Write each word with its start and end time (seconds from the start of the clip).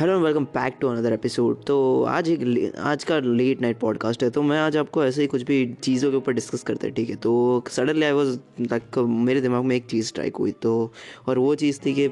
Hello 0.00 0.14
and 0.14 0.24
welcome 0.24 0.44
back 0.44 0.74
to 0.80 0.88
another 0.88 1.12
episode 1.12 1.64
तो 1.64 2.02
आज 2.02 2.28
एक 2.28 2.72
आज 2.78 3.04
का 3.04 3.18
लेट 3.18 3.60
नाइट 3.60 3.78
पॉडकास्ट 3.78 4.22
है 4.22 4.30
तो 4.30 4.42
मैं 4.42 4.58
आज 4.58 4.76
आपको 4.76 5.04
ऐसे 5.04 5.20
ही 5.20 5.26
कुछ 5.26 5.42
भी 5.42 5.74
चीज़ों 5.82 6.10
के 6.10 6.16
ऊपर 6.16 6.32
डिस्कस 6.32 6.62
करते 6.62 6.86
हैं, 6.86 6.94
ठीक 6.94 7.10
है? 7.10 7.16
तो 7.16 7.64
सडनली 7.70 8.02
आई 8.02 8.12
वॉज़ 8.12 8.38
लाइक 8.60 8.98
मेरे 8.98 9.40
दिमाग 9.40 9.64
में 9.64 9.76
एक 9.76 9.86
चीज़ 9.86 10.06
स्ट्राइक 10.06 10.36
हुई 10.36 10.52
तो 10.52 10.92
और 11.26 11.38
वो 11.38 11.54
चीज़ 11.54 11.80
थी 11.86 11.94
कि 11.94 12.06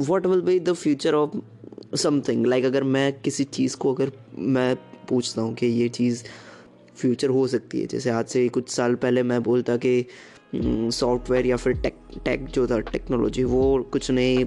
what 0.00 0.26
will 0.26 0.40
be 0.40 0.60
the 0.60 0.72
future 0.72 1.14
of 1.14 1.38
something 1.96 2.46
like 2.46 2.64
अगर 2.64 2.82
मैं 2.82 3.20
किसी 3.20 3.44
चीज़ 3.44 3.76
को 3.76 3.94
अगर 3.94 4.12
मैं 4.38 4.76
पूछता 5.08 5.42
हूँ 5.42 5.54
कि 5.54 5.66
ये 5.66 5.88
चीज़ 5.88 6.24
फ्यूचर 6.96 7.28
हो 7.28 7.46
सकती 7.46 7.80
है, 7.80 7.86
जैसे 7.86 8.10
आज 8.10 8.26
से 8.26 8.48
कुछ 8.48 8.68
साल 8.68 8.94
पहले 8.94 9.22
मैं 9.22 9.42
बोलता 9.42 9.76
कि 9.76 10.06
सॉफ्टवेयर 10.54 11.46
या 11.46 11.56
फिर 11.56 11.72
टेक 11.80 11.96
टेक 12.24 12.46
जो 12.46 12.66
था 12.66 12.78
टेक्नोलॉजी 12.82 13.44
वो 13.44 13.62
कुछ 13.92 14.10
नई 14.10 14.44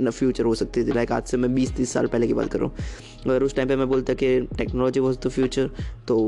न 0.00 0.10
फ्यूचर 0.10 0.44
हो 0.44 0.54
सकती 0.54 0.84
थी। 0.86 0.92
लाइक 0.92 1.12
आज 1.12 1.22
से 1.26 1.36
मैं 1.36 1.54
बीस, 1.54 1.74
तीस 1.76 1.92
साल 1.92 2.06
पहले 2.06 2.26
की 2.26 2.34
बात 2.34 2.50
कर 2.52 2.58
रहा 2.58 2.68
हूँ। 2.68 2.76
अगर 3.26 3.42
उस 3.42 3.54
टाइम 3.56 3.68
पे 3.68 3.76
मैं 3.76 3.88
बोलता 3.88 4.14
कि 4.14 4.40
टेक्नोलॉजी 4.58 5.00
वॉज़ 5.00 5.18
द 5.18 5.28
फ्यूचर 5.28 5.70
तो 6.08 6.18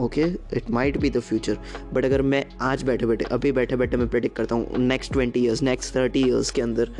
okay 0.00 0.22
it 0.56 0.70
might 0.70 0.96
be 0.98 1.10
the 1.10 1.20
future 1.20 1.58
but 1.92 2.04
अगर 2.04 2.22
मैं 2.22 2.44
आज 2.60 2.82
बैठे 2.82 3.06
बैठे, 3.06 3.24
अभी 3.24 3.52
बैठे 3.52 3.76
बैठे 3.76 3.96
मैं 3.96 4.08
प्रेडिक्ट 4.08 4.36
करता 4.36 4.54
हूँ 4.54 4.78
next 4.78 5.12
twenty 5.12 5.40
years 5.40 5.62
next 5.62 5.94
thirty 5.96 6.20
years 6.26 6.50
के 6.50 6.62
अंदर 6.62 6.94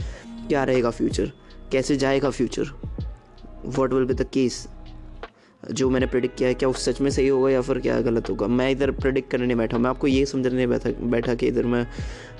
क्या 0.48 0.64
रहेगा 0.64 0.90
फ्यूचर 0.90 1.32
कैसे 1.72 1.96
जाएगा 1.96 2.30
future 2.30 2.70
what 3.66 3.92
will 3.92 4.04
be 4.04 4.14
the 4.14 4.28
case 4.32 4.66
जो 5.62 5.88
मैंने 5.90 6.06
प्रिडिक्ट 6.06 6.36
किया 6.38 6.48
है, 6.48 6.54
क्या 6.54 6.68
उस 6.68 6.84
सच 6.84 7.00
में 7.00 7.10
सही 7.10 7.28
होगा 7.28 7.50
या 7.50 7.60
फिर 7.60 7.78
क्या 7.78 8.00
गलत 8.00 8.28
होगा? 8.30 8.46
मैं 8.48 8.70
इधर 8.70 8.90
प्रिडिक्ट 8.90 9.30
करने 9.30 9.46
नहीं 9.46 9.56
बैठा 9.56 9.78
मैं 9.78 9.90
आपको 9.90 10.06
ये 10.06 10.24
समझने 10.26 10.66
बैठा 10.66 10.90
बैठा 11.10 11.34
कि 11.34 11.46
इधर 11.46 11.66
मैं 11.66 11.86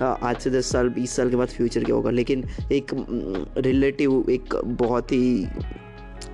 आज 0.03 0.37
से 0.37 0.51
दस 0.51 0.71
साल, 0.73 0.89
बीस 0.89 1.17
साल 1.17 1.31
के 1.31 1.37
बाद 1.37 1.49
फ्यूचर 1.49 1.85
क्या 1.85 1.95
होगा? 1.95 2.11
लेकिन 2.11 2.45
एक 2.73 2.95
रिलेटिव 3.59 4.25
एक 4.31 4.55
बहुत 4.65 5.13
ही 5.13 5.47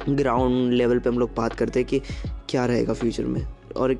ग्राउंड 0.08 0.72
लेवल 0.72 0.98
पे 0.98 1.10
हम 1.10 1.18
लोग 1.18 1.34
बात 1.36 1.54
करते 1.56 1.80
हैं 1.80 1.88
कि 1.88 2.00
क्या 2.50 2.64
रहेगा 2.66 2.92
फ्यूचर 2.92 3.24
में? 3.24 3.46
और 3.76 3.94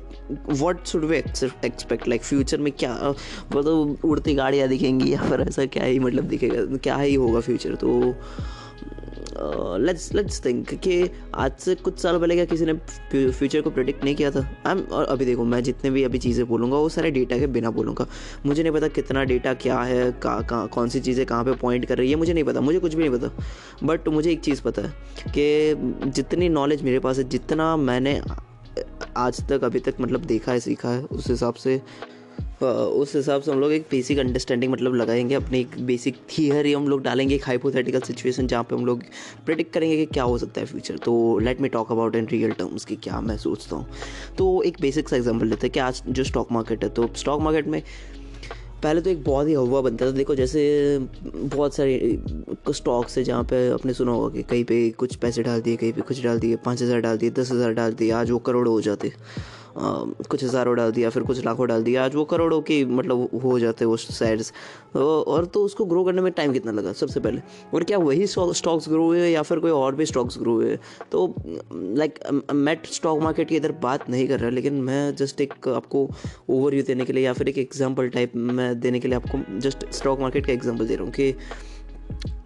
what 0.49 0.85
should 0.85 1.05
we 1.05 1.17
expect 1.17 2.07
like 2.07 2.23
future 2.23 2.57
में 2.57 2.71
क्या 2.73 2.93
मतलब 3.55 3.97
उड़ती 4.05 4.33
गाड़ियाँ 4.35 4.67
दिखेंगी 4.67 5.13
या 5.13 5.21
फिर 5.21 5.41
ऐसा 5.41 5.65
क्या 5.67 5.83
ही 5.83 5.99
मतलब 5.99 6.23
दिखेगा, 6.25 6.65
क्या 6.77 6.97
ही 6.97 7.15
होगा 7.15 7.39
फ्यूचर 7.39 7.75
तो 7.75 8.13
लेट्स 9.79 10.13
लेट्स 10.13 10.43
थिंक 10.45 10.73
कि 10.83 11.09
आज 11.35 11.51
से 11.59 11.75
कुछ 11.75 11.99
साल 11.99 12.17
पहले 12.19 12.35
क्या 12.35 12.45
किसी 12.45 12.65
ने 12.65 12.73
फ्यूचर 13.31 13.61
को 13.61 13.69
प्रिडिक्ट 13.69 14.03
नहीं 14.03 14.15
किया 14.15 14.31
था? 14.31 14.47
आई 14.67 14.81
और 14.81 15.05
अभी 15.05 15.25
देखो, 15.25 15.43
मैं 15.45 15.61
जितने 15.63 15.89
भी 15.91 16.03
अभी 16.03 16.17
चीज़ें 16.17 16.45
बोलूँगा, 16.47 16.77
वो 16.77 16.89
सारे 16.89 17.11
डेटा 17.11 17.37
के 17.39 17.47
बिना 17.47 17.69
बोलूँगा। 17.71 18.07
मुझे 18.45 18.61
नहीं 18.63 18.73
पता 18.73 18.87
कितना 18.87 19.23
डेटा 19.23 19.53
क्या 19.55 19.79
है 19.81 20.11
कहाँ 20.13 20.43
कहाँ 20.43 20.67
कौन 20.67 20.89
सी 20.89 20.99
चीज़ें 20.99 21.25
कहाँ 21.25 21.43
पे 21.45 21.53
पॉइंट 21.55 21.85
कर 21.85 21.97
रही 21.97 22.09
है, 22.09 22.15
मुझे 22.15 22.33
नहीं 22.33 22.43
पता, 22.43 22.61
मुझे 22.61 22.79
कुछ 22.79 22.93
भी 22.93 23.07
नहीं 23.07 23.19
पता। 23.19 23.31
बट 23.83 24.07
मुझे 24.07 24.31
एक 24.31 24.41
चीज़ 24.41 24.61
पता 24.61 24.81
है 24.81 24.93
कि 25.37 26.09
जितनी 26.09 26.49
नॉलेज 26.49 26.83
मेरे 26.83 26.99
पास 26.99 27.17
है, 27.17 27.29
जितना 27.29 27.75
मैंने 27.77 28.21
आज 29.17 29.47
तक 29.47 29.63
अभी 29.63 29.79
तक 29.79 29.95
मतलब 30.01 30.25
देखा 30.25 30.51
है, 30.51 30.59
सीखा 30.59 30.89
है, 30.89 31.03
उस 31.03 31.29
हिसाब 31.29 31.53
से 31.53 31.81
उस 32.63 33.15
हिसाब 33.15 33.41
से 33.41 33.51
हम 33.51 33.59
लोग 33.59 33.71
एक 33.73 33.85
बेसिक 33.91 34.19
अंडरस्टैंडिंग 34.19 34.71
मतलब 34.71 34.93
लगाएँगे, 34.95 35.35
अपनी 35.35 35.59
एक 35.59 35.77
बेसिक 35.85 36.15
थियरी 36.29 36.73
हम 36.73 36.87
लोग 36.87 37.01
डालेंगे, 37.03 37.35
एक 37.35 37.45
हाइपोथेटिकल 37.45 37.99
सिचुएशन 38.01 38.47
जहाँ 38.47 38.63
पे 38.63 38.75
हम 38.75 38.85
लोग 38.85 39.03
प्रिडिक्ट 39.45 39.73
करेंगे 39.73 39.97
कि 39.97 40.05
क्या 40.05 40.23
हो 40.23 40.37
सकता 40.37 40.61
है 40.61 40.67
फ्यूचर 40.67 40.97
तो 40.97 41.37
let 41.39 41.61
me 41.61 41.69
talk 41.69 41.91
about 41.91 42.15
in 42.15 42.27
real 42.27 42.51
terms 42.51 42.85
की 42.85 42.95
क्या 42.95 43.21
मैं 43.21 43.37
सोचता 43.37 43.75
हूँ. 43.75 43.87
तो 44.37 44.61
एक 44.63 44.77
बेसिक 44.81 45.09
सा 45.09 45.15
एग्ज़ाम्पल 45.15 45.47
लेते 45.47 45.67
हैं 45.67 45.73
कि 45.73 45.79
आज 45.79 46.01
जो 46.07 46.23
स्टॉक 46.23 46.51
मार्केट 46.51 46.83
है 46.83 46.89
तो 46.89 47.09
स्टॉक 47.15 47.41
मार्केट 47.41 47.67
में 47.67 47.81
पहले 48.83 49.01
तो 49.01 49.09
एक 49.09 49.23
बहुत 49.23 49.47
ही 49.47 49.53
हवा 49.53 49.81
बनता 49.81 50.05
था. 50.05 50.11
देखो 50.11 50.35
जैसे 50.35 50.61
बहुत 51.23 51.75
सारे 51.75 52.19
स्टॉक्स 52.69 53.17
है 53.17 53.23
जहाँ 53.23 53.43
पे 53.43 53.67
आपने 53.69 53.93
सुना 53.93 54.11
होगा 54.11 54.29
कि 54.29 54.43
कहीं 54.43 54.63
पे 54.63 54.89
कुछ 54.89 55.15
पैसे 55.15 55.43
डाल 55.43 55.61
दिए, 55.61 55.75
कहीं 55.75 55.93
पे 55.93 56.01
कुछ 56.01 56.23
डाल 56.23 56.39
दिए, 56.39 56.55
पाँच 56.55 56.81
हज़ार 56.81 57.01
डाल 57.01 57.17
दिए, 57.17 57.29
दस 57.31 57.51
हज़ार 57.51 57.73
डाल 57.73 57.93
दिए, 57.93 58.11
आज 58.11 58.31
वो 58.31 58.39
करोड़ 58.39 58.67
हो 58.67 58.79
जाते. 58.81 59.11
कुछ 59.75 60.43
हज़ारों 60.43 60.75
डाल 60.75 60.91
दिया, 60.91 61.09
फिर 61.09 61.23
कुछ 61.23 61.43
लाखों 61.45 61.67
डाल 61.67 61.83
दिया। 61.83 62.03
आज 62.05 62.15
वो 62.15 62.23
करोड़ों 62.25 62.61
की 62.61 62.83
मतलब 62.87 63.29
हो 63.43 63.57
जाते 63.59 63.85
वो 63.85 63.97
शेयर्स 63.97 64.51
और 64.95 65.45
तो 65.45 65.63
उसको 65.63 65.85
ग्रो 65.85 66.03
करने 66.03 66.21
में 66.21 66.31
टाइम 66.33 66.53
कितना 66.53 66.71
लगा, 66.71 66.93
सबसे 66.93 67.19
पहले? 67.19 67.41
और 67.73 67.83
क्या 67.83 67.97
वही 67.99 68.27
स्टॉक्स 68.27 68.89
ग्रो 68.89 69.05
हुए 69.05 69.29
या 69.29 69.41
फिर 69.41 69.59
कोई 69.59 69.71
और 69.71 69.95
भी 69.95 70.05
स्टॉक्स 70.05 70.37
ग्रो 70.39 70.53
हुए 70.53 70.77
तो 71.11 71.33
लाइक 71.71 72.19
मैं 72.53 72.77
स्टॉक 72.91 73.21
मार्केट 73.23 73.49
की 73.49 73.55
इधर 73.55 73.71
बात 73.83 74.09
नहीं 74.09 74.27
कर 74.27 74.39
रहा, 74.39 74.49
लेकिन 74.51 74.81
मैं 74.81 75.15
जस्ट 75.15 75.41
एक 75.41 75.67
आपको 75.67 76.09
ओवरव्यू 76.49 76.83
देने 76.83 77.05
के 77.05 77.13
लिए 77.13 77.25
या 77.25 77.33
फिर 77.33 77.49
एक 77.49 77.57
एग्ज़ाम्पल 77.57 78.09
टाइप 78.09 78.35
मैं 78.35 78.79
देने 78.79 78.99
के 78.99 79.07
लिए 79.07 79.17
आपको 79.17 79.59
जस्ट 79.59 79.85
स्टॉक 79.93 80.19
मार्केट 80.19 80.45
का 80.45 80.53
एग्ज़ाम्पल 80.53 80.87
दे 80.87 80.95
रहा 80.95 81.05
हूँ 81.05 81.13
कि 81.13 81.33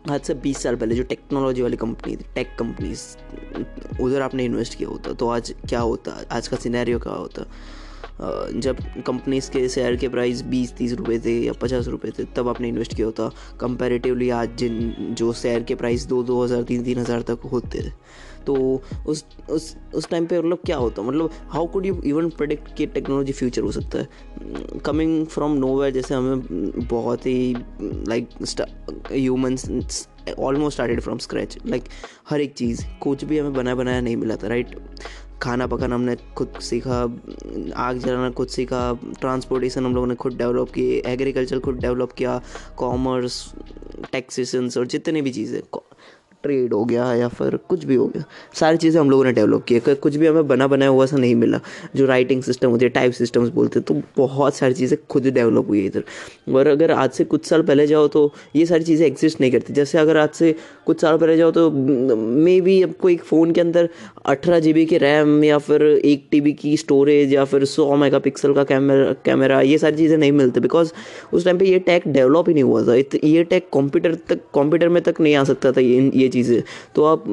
आज 0.09 0.21
से 0.21 0.33
बीस 0.43 0.61
साल 0.63 0.75
पहले 0.75 0.95
जो 0.95 1.03
टेक्नोलॉजी 1.03 1.61
वाली 1.61 1.77
कंपनी 1.77 2.15
थी 2.15 2.25
टेक 2.35 2.55
कंपनीज़ 2.59 4.01
उधर 4.01 4.21
आपने 4.21 4.45
इन्वेस्ट 4.45 4.77
किया 4.77 4.89
होता 4.89 5.13
तो 5.13 5.27
आज 5.29 5.53
क्या 5.69 5.79
होता? 5.79 6.11
आज 6.31 6.47
का 6.47 6.57
सिनेरियो 6.57 6.99
क्या 6.99 7.13
होता? 7.13 7.45
जब 8.59 8.77
कंपनीज़ 9.07 9.49
के 9.51 9.67
शेयर 9.69 9.95
के 9.95 10.07
प्राइस 10.09 10.41
बीस 10.45 10.73
तीस 10.77 10.93
रुपये 10.93 11.19
थे 11.19 11.37
या 11.39 11.53
पचास 11.61 11.87
रुपये 11.87 12.11
थे, 12.11 12.23
तब 12.35 12.47
आपने 12.47 12.67
इन्वेस्ट 12.67 12.95
किया 12.95 13.07
होता। 13.07 13.29
कंपेरेटिवली 13.59 14.29
आज 14.29 14.55
जिन, 14.57 15.13
जो 15.17 15.31
शेयर 15.33 15.63
के 15.63 15.75
प्राइस 15.75 16.05
दो 16.05 16.21
दो 16.23 16.43
हज़ार, 16.43 16.63
तीन 16.63 16.83
तीन 16.83 16.97
हज़ार 16.97 17.21
तक 17.21 17.47
होते 17.51 17.81
थे 17.81 17.91
तो 18.49 18.81
उस 19.07 19.25
उस 19.49 19.75
उस 19.95 20.09
टाइम 20.09 20.25
पे 20.25 20.39
मतलब 20.39 20.59
क्या 20.65 20.77
होता? 20.77 21.01
मतलब 21.01 21.29
how 21.49 21.65
could 21.67 21.85
you 21.85 22.01
even 22.05 22.29
predict 22.29 22.75
कि 22.77 22.85
टेक्नोलॉजी 22.85 23.33
फ्यूचर 23.33 23.61
हो 23.61 23.71
सकता 23.71 23.99
है? 23.99 24.79
कमिंग 24.85 25.25
फ्रॉम 25.27 25.57
नो 25.57 25.89
जैसे 25.91 26.15
हमें 26.15 26.87
बहुत 26.87 27.25
ही 27.25 27.55
like 27.81 28.29
humans 29.11 30.07
almost 30.39 30.75
started 30.75 31.01
from 31.01 31.17
scratch 31.17 31.57
like 31.65 31.83
हर 32.29 32.41
एक 32.41 32.53
चीज़, 32.53 32.83
कुछ 33.01 33.23
भी 33.25 33.37
हमें 33.37 33.53
बना 33.53 33.75
बनाया 33.75 34.01
नहीं 34.01 34.15
मिला 34.15 34.35
था 34.35 34.47
राइट 34.47 34.75
खाना 35.41 35.67
पकाना 35.67 35.95
हमने 35.95 36.15
खुद 36.37 36.59
सीखा, 36.61 37.01
आग 37.75 37.97
जलाना 37.97 38.29
खुद 38.29 38.47
सीखा 38.47 38.81
ट्रांसपोर्टेशन 39.19 39.85
हम 39.85 39.95
लोगों 39.95 40.07
ने 40.07 40.15
खुद 40.15 40.37
डेवलप 40.37 40.71
किए 40.71 41.01
एग्रीकल्चर 41.05 41.59
खुद 41.59 41.79
डेवलप 41.79 42.11
किया 42.11 42.41
कॉमर्स 42.77 43.43
टैक्सेशंस 44.11 44.77
और 44.77 44.87
जितनी 44.87 45.21
भी 45.21 45.31
चीज़ें 45.31 45.61
ट्रेड 46.43 46.73
हो 46.73 46.83
गया 46.85 47.13
या 47.13 47.27
फिर 47.27 47.55
कुछ 47.69 47.83
भी 47.85 47.95
हो 47.95 48.05
गया। 48.07 48.23
सारी 48.55 48.77
चीज़ें 48.77 48.99
हम 48.99 49.09
लोगों 49.09 49.23
ने 49.23 49.31
डेवलप 49.33 49.63
की 49.67 49.75
है। 49.77 49.95
कुछ 49.95 50.15
भी 50.15 50.27
हमें 50.27 50.47
बना 50.47 50.67
बनाया 50.67 50.91
हुआ 50.91 51.05
सा 51.05 51.17
नहीं 51.17 51.35
मिला। 51.35 51.59
जो 51.95 52.05
राइटिंग 52.05 52.43
सिस्टम 52.43 52.69
होती 52.69 52.85
है 52.85 52.89
टाइप 52.89 53.11
सिस्टम्स 53.13 53.49
बोलते 53.53 53.79
हैं 53.79 53.85
तो 53.87 54.01
बहुत 54.17 54.55
सारी 54.55 54.73
चीज़ें 54.73 54.97
खुद 55.09 55.27
डेवलप 55.27 55.67
हुई 55.69 55.79
है 55.79 55.85
इधर। 55.85 56.03
और 56.53 56.67
अगर 56.67 56.91
आज 56.91 57.11
से 57.11 57.23
कुछ 57.23 57.45
साल 57.45 57.61
पहले 57.61 57.87
जाओ 57.87 58.07
तो 58.07 58.31
ये 58.55 58.65
सारी 58.65 58.83
चीज़ें 58.83 59.05
एग्जिस्ट 59.07 59.41
नहीं 59.41 59.51
करती। 59.51 59.73
जैसे 59.73 59.97
अगर 59.97 60.17
आज 60.17 60.29
से 60.33 60.53
कुछ 60.85 61.01
साल 61.01 61.17
पहले 61.17 61.37
जाओ 61.37 61.51
तो 61.51 61.69
मे 61.71 62.59
बी 62.61 62.81
आपको 62.83 63.09
एक 63.09 63.23
फ़ोन 63.23 63.51
के 63.51 63.61
अंदर 63.61 63.89
अठारह 64.25 64.59
जी 64.59 64.85
की 64.85 64.97
रैम 64.97 65.43
या 65.43 65.57
फिर 65.59 65.83
एक 65.83 66.27
टी 66.31 66.51
की 66.53 66.75
स्टोरेज 66.77 67.33
या 67.33 67.45
फिर 67.45 67.65
सौ 67.65 67.95
मेगा 67.95 68.19
का 68.19 68.63
कैमरा 68.63 69.13
कैमरा 69.25 69.59
ये 69.61 69.77
सारी 69.77 69.97
चीज़ें 69.97 70.17
नहीं 70.17 70.31
मिलती। 70.31 70.59
बिकॉज़ 70.59 70.93
उस 71.33 71.45
टाइम 71.45 71.57
पर 71.57 71.65
ये 71.65 71.79
टैक 71.81 72.07
डेवलप 72.07 72.47
ही 72.47 72.53
नहीं 72.53 72.63
हुआ 72.63 72.83
था। 72.87 72.95
ये 72.95 73.43
टैक 73.43 73.69
कंप्यूटर 73.73 74.15
तक 74.29 74.39
कंप्यूटर 74.55 74.89
में 74.89 75.01
तक 75.03 75.21
नहीं 75.21 75.35
आ 75.35 75.43
सकता 75.43 75.71
था 75.71 75.81
ये 75.81 76.11
ये 76.15 76.27
चीज़ें। 76.29 76.61
तो 76.95 77.03
आप 77.05 77.23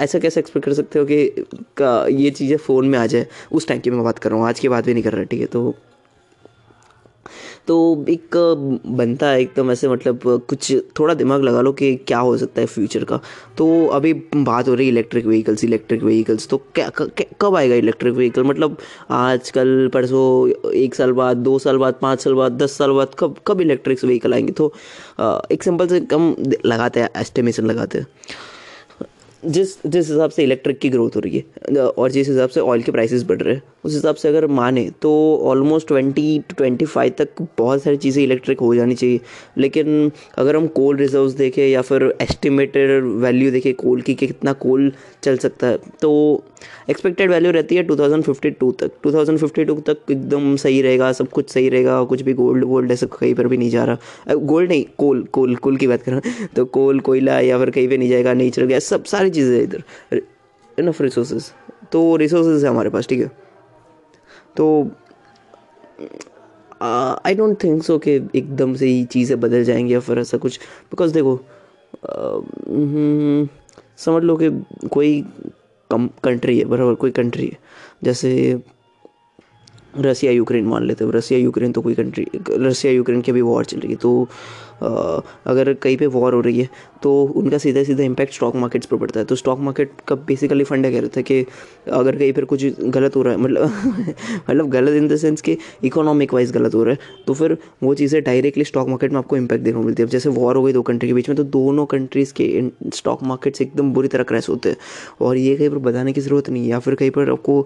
ऐसा 0.00 0.18
कैसे 0.18 0.40
एक्सपेक्ट 0.40 0.66
कर 0.66 0.72
सकते 0.74 0.98
हो 0.98 1.04
कि 1.10 1.16
ये 2.16 2.30
चीज़ें 2.30 2.56
फ़ोन 2.58 2.88
में 2.88 2.98
आ 2.98 3.06
जाए? 3.06 3.26
उस 3.52 3.68
टाइम 3.68 3.80
की 3.80 3.90
मैं 3.90 4.04
बात 4.04 4.18
कर 4.18 4.30
रहा 4.30 4.38
हूँ, 4.38 4.48
आज 4.48 4.60
की 4.60 4.68
बात 4.68 4.84
भी 4.84 4.94
नहीं 4.94 5.04
कर 5.04 5.12
रहा, 5.12 5.24
ठीक 5.24 5.40
है? 5.40 5.46
तो 5.46 5.74
तो 7.68 8.04
एक 8.08 8.36
बनता 8.88 9.28
है 9.28 9.40
एकदम 9.40 9.70
ऐसे 9.70 9.88
मतलब 9.88 10.20
कुछ 10.48 10.72
थोड़ा 10.98 11.14
दिमाग 11.14 11.42
लगा 11.42 11.60
लो 11.60 11.72
कि 11.72 11.94
क्या 12.06 12.18
हो 12.18 12.36
सकता 12.38 12.60
है 12.60 12.66
फ्यूचर 12.66 13.04
का। 13.04 13.20
तो 13.58 13.66
अभी 13.88 14.12
बात 14.36 14.68
हो 14.68 14.74
रही 14.74 14.86
है 14.86 14.92
इलेक्ट्रिक 14.92 15.26
व्हीकल्स 15.26 15.64
इलेक्ट्रिक 15.64 16.02
व्हीकल्स 16.02 16.48
तो 16.48 16.56
क्या 16.74 16.90
कब 17.40 17.56
आएगा 17.56 17.74
इलेक्ट्रिक 17.74 18.14
व्हीकल 18.14 18.44
मतलब 18.44 18.76
आज 19.12 19.50
कल 19.50 19.88
परसों, 19.94 20.70
एक 20.72 20.94
साल 20.94 21.12
बाद, 21.12 21.36
दो 21.36 21.58
साल 21.58 21.78
बाद, 21.78 21.98
पाँच 22.02 22.20
साल 22.20 22.34
बाद, 22.34 22.58
दस 22.62 22.76
साल 22.78 22.90
बाद, 22.90 23.14
कब 23.18 23.36
कब 23.46 23.60
इलेक्ट्रिक 23.60 24.04
व्हीकल 24.04 24.34
आएँगे? 24.34 24.52
तो 24.52 24.72
एक 25.52 25.62
सिंपल 25.62 25.88
से 25.88 26.00
कम 26.02 26.34
लगाते 26.64 27.00
हैं 27.00 27.08
एस्टिमेशन 27.16 27.66
लगाते 27.66 27.98
हैं। 27.98 28.06
जिस 29.46 29.76
जिस 29.86 30.08
हिसाब 30.10 30.30
से 30.30 30.42
इलेक्ट्रिक 30.42 30.78
की 30.78 30.88
ग्रोथ 30.88 31.16
हो 31.16 31.20
रही 31.20 31.36
है 31.36 31.80
और 31.80 32.10
जिस 32.10 32.28
हिसाब 32.28 32.48
से 32.48 32.60
ऑयल 32.60 32.82
के 32.82 32.92
प्राइसेस 32.92 33.22
बढ़ 33.24 33.40
रहे 33.42 33.54
हैं, 33.54 33.62
उस 33.84 33.94
हिसाब 33.94 34.14
से 34.14 34.28
अगर 34.28 34.46
माने 34.48 34.88
तो 35.02 35.12
almost 35.44 35.88
twenty 35.88 36.38
two 36.48 36.54
twenty 36.56 36.84
five 36.84 37.12
तक 37.18 37.42
बहुत 37.58 37.82
सारी 37.82 37.96
चीज़ें 37.96 38.22
इलेक्ट्रिक 38.22 38.60
हो 38.60 38.74
जानी 38.74 38.94
चाहिए। 38.94 39.20
लेकिन 39.58 40.10
अगर 40.38 40.56
हम 40.56 40.66
कोल 40.76 40.96
रिजर्व्स 40.96 41.32
देखें 41.34 41.66
या 41.66 41.82
फिर 41.82 42.02
एस्टिमेटेड 42.20 43.04
वैल्यू 43.22 43.50
देखें 43.50 43.72
कोल 43.74 44.00
की 44.00 44.14
कि 44.14 44.26
कितना 44.26 44.52
कोल 44.54 44.92
चल 45.22 45.36
सकता 45.36 45.66
है 45.66 45.78
तो 46.02 46.12
एक्सपेक्टेड 46.90 47.30
वैल्यू 47.30 47.50
रहती 47.52 47.76
है 47.76 47.82
2052 47.86 48.72
तक। 48.80 48.90
2052 49.04 49.80
तक 49.86 50.10
एकदम 50.10 50.54
सही 50.56 50.80
रहेगा, 50.82 51.10
सब 51.12 51.28
कुछ 51.30 51.50
सही 51.50 51.68
रहेगा, 51.68 52.02
कुछ 52.04 52.22
भी 52.22 52.32
गोल्ड 52.34 52.64
वोल्ड 52.64 52.92
ऐसे 52.92 53.06
कहीं 53.08 53.34
पर 53.34 53.46
भी 53.46 53.56
नहीं 53.56 53.70
जा 53.70 53.84
रहा। 53.84 54.34
गोल्ड 54.34 54.68
नहीं 54.68 54.84
कोल 54.98 55.22
कोल 55.32 55.54
कोल 55.56 55.76
की 55.76 55.86
बात 55.86 56.02
कर 56.02 56.20
तो 56.56 56.64
कोल 56.66 57.00
कोयला 57.00 57.38
या 57.40 57.58
फिर 57.58 57.70
कहीं 57.70 57.88
पर 57.88 57.98
नहीं 57.98 58.08
जाएगा 58.08 58.34
नेचुरल 58.34 58.66
गैस, 58.66 58.84
सब 58.86 59.04
सारी 59.04 59.30
चीज़ें 59.36 59.62
इधर। 59.62 59.82
इनफ 60.78 61.00
रिसोर्सेज 61.00 61.50
तो 61.92 62.04
रिसोर्सेज 62.16 62.64
है 62.64 62.70
हमारे 62.70 62.90
पास, 62.90 63.06
ठीक 63.08 63.20
है? 63.20 63.30
तो 64.56 64.90
आई 66.82 67.34
डोंट 67.34 67.62
थिंक 67.62 67.82
सो 67.82 67.98
कि 67.98 68.14
एकदम 68.14 68.74
से 68.74 68.86
ही 68.86 69.04
चीज़ें 69.06 69.38
बदल 69.40 69.64
जाएँगी 69.64 69.94
या 69.94 70.00
फिर 70.00 70.18
ऐसा 70.18 70.38
कुछ। 70.38 70.58
बिकॉज़ 70.90 71.12
देखो 71.14 71.38
समझ 73.98 74.22
लो 74.22 74.36
कि 74.36 74.50
कोई 74.88 75.22
कम 75.90 76.08
कंट्री 76.24 76.58
है, 76.58 76.64
बराबर, 76.64 76.94
कोई 76.94 77.10
कंट्री 77.10 77.46
है। 77.46 77.58
जैसे 78.04 78.62
रसिया 79.94 80.32
यूक्रेन 80.32 80.66
मान 80.66 80.84
लेते 80.86 81.04
हो। 81.04 81.10
रसिया 81.10 81.38
यूक्रेन 81.40 81.72
तो 81.72 81.82
कोई 81.82 81.94
कंट्री 81.94 82.26
रसिया 82.50 82.92
यूक्रेन 82.92 83.20
की 83.20 83.30
अभी 83.32 83.40
वॉर 83.42 83.64
चल 83.64 83.78
रही 83.80 83.92
है 83.92 83.96
तो 83.98 84.28
आ, 84.76 85.20
अगर 85.46 85.72
कहीं 85.74 85.96
पे 85.96 86.06
वॉर 86.08 86.34
हो 86.34 86.40
रही 86.40 86.60
है 86.60 86.68
तो 87.02 87.10
उनका 87.36 87.58
सीधा 87.58 87.82
सीधा 87.84 88.04
इम्पैक्ट 88.04 88.34
स्टॉक 88.34 88.56
मार्केट्स 88.56 88.86
पर 88.86 88.96
पड़ता 88.96 89.20
है। 89.20 89.26
तो 89.26 89.34
स्टॉक 89.36 89.58
मार्केट 89.60 89.90
का 90.08 90.14
बेसिकली 90.26 90.64
फंड 90.64 90.86
कह 90.86 91.00
रहे 91.00 91.08
थे 91.16 91.22
कि 91.22 91.40
अगर 91.90 92.16
कहीं 92.16 92.32
पर 92.32 92.44
कुछ 92.44 92.64
गलत 92.80 93.16
हो 93.16 93.22
रहा 93.22 93.34
है 93.34 93.40
मतलब 93.40 93.62
मतलब 94.50 94.68
गलत 94.70 94.94
इन 94.94 95.08
द 95.08 95.16
सेंस 95.16 95.40
कि 95.42 95.56
इकोनॉमिक 95.84 96.34
वाइज 96.34 96.52
गलत 96.52 96.74
हो 96.74 96.82
रहा 96.84 96.94
है 96.94 97.24
तो 97.26 97.34
फिर 97.34 97.56
वो 97.82 97.94
चीज़ें 97.94 98.22
डायरेक्टली 98.24 98.64
स्टॉक 98.64 98.88
मार्केट 98.88 99.12
में 99.12 99.18
आपको 99.18 99.36
इम्पैक्ट 99.36 99.64
देखने 99.64 99.80
को 99.80 99.86
मिलती 99.86 100.02
है। 100.02 100.08
जैसे 100.08 100.28
वॉर 100.30 100.56
हो 100.56 100.62
गई 100.62 100.72
दो 100.72 100.82
कंट्री 100.82 101.08
के 101.08 101.14
बीच 101.14 101.28
में 101.28 101.36
तो 101.36 101.44
दोनों 101.56 101.86
कंट्रीज़ 101.86 102.32
के 102.40 102.48
स्टॉक 102.96 103.22
मार्केट्स 103.24 103.62
एकदम 103.62 103.92
बुरी 103.94 104.08
तरह 104.08 104.24
क्रैश 104.24 104.48
होते 104.48 104.68
हैं। 104.68 104.76
और 105.20 105.36
ये 105.36 105.56
कहीं 105.56 105.70
पर 105.70 105.78
बताने 105.88 106.12
की 106.12 106.20
ज़रूरत 106.20 106.50
नहीं 106.50 106.62
है 106.62 106.70
या 106.70 106.78
फिर 106.78 106.94
कहीं 106.94 107.10
पर 107.10 107.30
आपको 107.30 107.60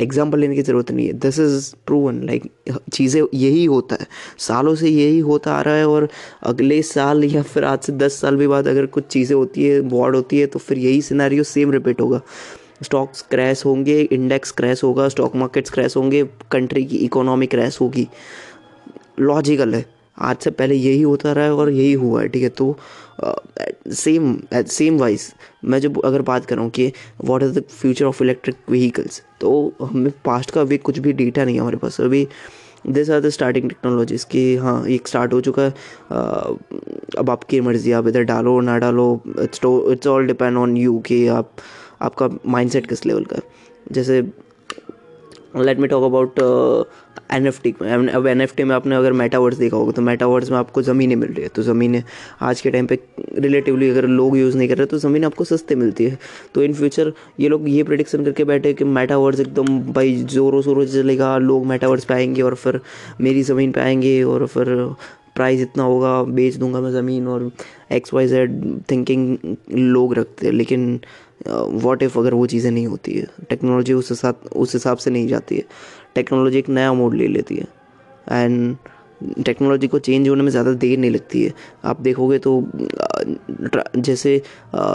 एग्ज़ाम्पल 0.00 0.38
लेने 0.38 0.54
की 0.54 0.62
ज़रूरत 0.62 0.90
नहीं 0.90 1.06
है। 1.06 1.12
दिस 1.14 1.33
इज़ 1.40 1.72
प्रूवन 1.86 2.22
लाइक 2.22 2.50
चीज़ें 2.92 3.22
यही 3.34 3.64
होता 3.64 3.96
है। 4.00 4.06
सालों 4.38 4.74
से 4.74 4.88
यही 4.88 5.18
होता 5.20 5.52
आ 5.52 5.60
रहा 5.60 5.74
है 5.74 5.88
और 5.88 6.08
अगले 6.42 6.80
साल 6.82 7.24
या 7.24 7.42
फिर 7.44 7.64
आज 7.64 7.78
से 7.78 7.92
दस 7.94 8.20
साल 8.20 8.36
भी 8.36 8.46
बाद 8.46 8.68
अगर 8.68 8.86
कुछ 8.86 9.06
चीज़ें 9.06 9.36
होती 9.36 9.64
है 9.64 9.80
वॉर्ड 9.80 10.16
होती 10.16 10.38
है 10.38 10.46
तो 10.46 10.58
फिर 10.58 10.78
यही 10.78 11.02
सिनारियो 11.02 11.42
सेम 11.44 11.72
रिपीट 11.72 12.00
होगा। 12.00 12.20
स्टॉक्स 12.82 13.22
क्रैश 13.22 13.64
होंगे 13.66 14.00
इंडेक्स 14.02 14.50
क्रैश 14.50 14.84
होगा 14.84 15.08
स्टॉक 15.08 15.36
मार्केट्स 15.36 15.70
क्रैश 15.70 15.96
होंगे 15.96 16.22
कंट्री 16.50 16.84
की 16.84 16.96
इकोनॉमी 16.96 17.46
क्रैश 17.46 17.80
होगी। 17.80 18.06
लॉजिकल 19.20 19.74
है। 19.74 19.84
आज 20.18 20.36
से 20.36 20.50
पहले 20.50 20.74
यही 20.74 21.00
होता 21.02 21.32
रहा 21.32 21.44
है 21.44 21.54
और 21.54 21.70
यही 21.70 21.92
हुआ 21.92 22.20
है, 22.22 22.28
ठीक 22.28 22.42
है? 22.42 22.48
तो 22.48 22.76
सेम 23.94 24.36
सेम 24.52 24.98
वाइज 24.98 25.32
मैं 25.64 25.78
जब 25.80 26.00
अगर 26.04 26.22
बात 26.22 26.46
करूँ 26.46 26.68
कि 26.70 26.92
what 27.24 27.42
is 27.42 27.58
the 27.58 27.62
future 27.70 28.04
of 28.04 28.22
electric 28.22 28.56
vehicles 28.70 29.22
तो 29.40 29.72
हमें 29.82 30.12
पास्ट 30.24 30.50
का 30.50 30.60
अभी 30.60 30.78
कुछ 30.78 30.98
भी 30.98 31.12
डेटा 31.12 31.44
नहीं 31.44 31.54
है 31.54 31.60
हमारे 31.60 31.76
पास। 31.76 32.00
अभी 32.00 32.26
this 32.86 33.10
are 33.10 33.20
the 33.20 33.28
starting 33.30 33.68
technologies 33.68 34.26
कि 34.30 34.56
हाँ 34.56 34.86
एक 34.86 35.08
स्टार्ट 35.08 35.32
हो 35.32 35.40
चुका 35.40 35.62
है। 35.62 35.70
अब 37.18 37.30
आपकी 37.30 37.60
मर्ज़ी, 37.60 37.92
आप 37.92 38.08
इधर 38.08 38.22
डालो 38.24 38.60
ना 38.60 38.78
डालो 38.78 39.22
it's 39.40 39.60
it's 39.64 40.06
all 40.06 40.26
depend 40.26 40.56
on 40.56 40.76
you 40.76 40.98
कि 41.06 41.26
आप, 41.28 41.50
आपका 42.02 42.28
माइंडसेट 42.46 42.86
किस 42.86 43.06
लेवल 43.06 43.24
का 43.24 43.40
जैसे 43.92 44.20
let 45.56 45.78
me 45.78 45.88
talk 45.88 46.04
about 46.04 46.40
N 47.32 47.46
F 47.46 47.60
T 47.62 47.74
अब 48.14 48.26
एन 48.26 48.40
एफ़ 48.40 48.54
टी 48.56 48.64
में 48.64 48.74
आपने 48.74 48.94
अगर 48.96 49.12
मेटावर्स 49.12 49.56
देखा 49.58 49.76
होगा 49.76 49.92
तो 49.92 50.02
मेटावर्स 50.02 50.50
में 50.50 50.56
आपको 50.58 50.82
ज़मीनें 50.82 51.14
मिल 51.16 51.28
रही 51.28 51.42
है। 51.42 51.48
तो 51.48 51.62
ज़मीनें 51.62 52.02
आज 52.42 52.60
के 52.60 52.70
टाइम 52.70 52.86
पे 52.86 52.98
रिलेटिवली 53.38 53.90
अगर 53.90 54.06
लोग 54.06 54.36
यूज़ 54.38 54.56
नहीं 54.58 54.68
कर 54.68 54.78
रहे 54.78 54.86
तो 54.86 54.98
ज़मीन 54.98 55.24
आपको 55.24 55.44
सस्ते 55.44 55.74
मिलती 55.74 56.04
है। 56.04 56.18
तो 56.54 56.62
इन 56.62 56.74
फ्यूचर 56.74 57.12
ये 57.40 57.48
लोग 57.48 57.68
ये 57.68 57.82
प्रडिक्शन 57.82 58.24
करके 58.24 58.44
बैठे 58.44 58.72
कि 58.74 58.84
मेटावर्स 58.84 59.40
एकदम 59.40 59.78
भाई 59.92 60.14
ज़ोरों 60.16 60.62
शोरों 60.62 60.84
चलेगा, 60.86 61.36
लोग 61.38 61.66
मेटावर्स 61.66 62.04
पे 62.04 62.14
आएँगे 62.14 62.42
और 62.42 62.54
फिर 62.54 62.80
मेरी 63.20 63.42
ज़मीन 63.42 63.72
पे 63.72 63.80
आएँगे 63.80 64.22
और 64.22 64.46
फिर 64.46 64.74
प्राइस 65.36 65.60
इतना 65.60 65.82
होगा, 65.82 66.22
बेच 66.24 66.56
दूँगा 66.56 66.80
मैं 66.80 66.90
ज़मीन 66.92 67.26
और 67.28 67.50
एक्स 67.92 68.12
वाई 68.14 68.26
जेड 68.28 68.60
थिंकिंग 68.90 69.56
लोग 69.72 70.14
रखते 70.14 70.46
हैं। 70.46 70.52
लेकिन 70.54 71.00
वॉट 71.40 72.02
इफ़ 72.02 72.18
अगर 72.18 72.34
वो 72.34 72.46
चीज़ें 72.46 72.70
नहीं 72.70 72.86
होती 72.86 73.12
है? 73.12 73.26
टेक्नोलॉजी 73.50 73.92
उस 73.92 74.10
हिसाब 74.10 74.40
उस 74.56 74.72
हिसाब 74.74 74.96
से 74.96 75.10
नहीं 75.10 75.26
जाती 75.28 75.56
है। 75.56 75.64
टेक्नोलॉजी 76.14 76.58
एक 76.58 76.68
नया 76.70 76.92
मोड 76.94 77.14
ले 77.14 77.26
लेती 77.28 77.56
है। 77.56 77.66
एंड 78.32 78.76
टेक्नोलॉजी 79.44 79.86
को 79.88 79.98
चेंज 79.98 80.28
होने 80.28 80.42
में 80.42 80.50
ज़्यादा 80.50 80.72
देर 80.74 80.98
नहीं 80.98 81.10
लगती 81.10 81.42
है। 81.42 81.52
आप 81.84 82.00
देखोगे 82.00 82.38
तो 82.38 82.52
जैसे 83.96 84.34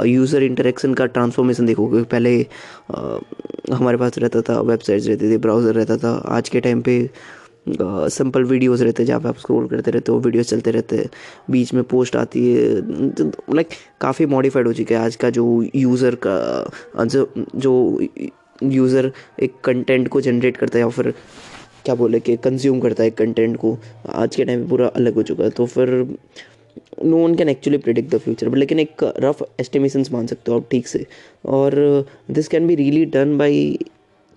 यूज़र 0.06 0.44
इंटरेक्शन 0.44 0.94
का 0.94 1.06
ट्रांसफॉर्मेशन 1.08 1.66
देखोगे। 1.66 2.04
पहले 2.06 2.36
हमारे 3.74 3.98
पास 3.98 4.18
रहता 4.18 4.42
था 4.42 4.60
वेबसाइट्स 4.62 5.08
रहती 5.08 5.32
थी 5.32 5.38
ब्राउज़र 5.38 5.76
रहता 5.76 5.98
था। 5.98 6.12
आज 6.28 6.50
के 6.50 6.60
टाइम 6.60 6.82
पे 6.82 7.00
सिंपल 8.10 8.44
वीडियोस 8.46 8.82
रहते 8.82 9.04
हैं 9.04 9.08
जहाँ 9.08 9.20
पे 9.22 9.30
आप 9.30 9.38
स्क्रॉल 9.38 9.68
करते 9.68 9.92
रहते 9.92 10.12
हो 10.12 10.20
वीडियोस 10.20 10.50
चलते 10.50 10.72
रहते 10.72 10.98
हैं। 10.98 11.10
बीच 11.52 11.74
में 11.74 11.84
पोस्ट 11.86 12.16
आती 12.16 12.52
है 12.52 12.74
लाइक 13.56 13.70
काफ़ी 14.02 14.26
मॉडिफाइड 14.28 14.68
हो 14.68 14.74
चुका 14.74 14.96
है 14.96 15.06
आज 15.06 15.16
का 15.16 15.30
जो 15.30 15.46
यूज़र 15.76 16.18
का 16.26 17.06
जो 17.06 17.30
जो 17.56 17.74
यूज़र 18.64 19.12
एक 19.42 19.54
कंटेंट 19.64 20.08
को 20.08 20.22
जनरेट 20.22 20.58
करता 20.58 20.78
है 20.78 20.84
या 20.84 20.90
फिर 20.92 21.14
क्या 21.86 21.96
बोले 21.96 22.20
कि 22.20 22.36
कंज्यूम 22.38 22.80
करता 22.80 23.04
है 23.04 23.10
कंटेंट 23.12 23.56
को, 23.58 23.78
आज 24.08 24.36
के 24.36 24.46
टाइम 24.46 24.64
पे 24.64 24.70
पूरा 24.70 24.88
अलग 24.88 25.16
हो 25.16 25.24
चुका 25.24 25.44
है। 25.44 25.50
तो 25.50 25.66
फिर 25.66 25.90
no 27.04 27.18
one 27.18 27.36
can 27.36 27.50
actually 27.50 27.78
predict 27.78 28.14
the 28.14 28.18
future 28.20 28.50
but 28.50 28.58
लेकिन 28.58 28.80
एक 28.80 29.04
रफ 29.20 29.42
एस्टिमेशन 29.60 30.04
मान 30.12 30.28
सकते 30.28 30.52
हो 30.52 30.58
आप 30.60 30.66
ठीक 30.72 30.88
से। 30.88 31.06
और 31.48 32.06
this 32.32 32.48
can 32.48 32.68
be 32.68 32.76
really 32.76 33.06
done 33.08 33.38
by 33.38 33.78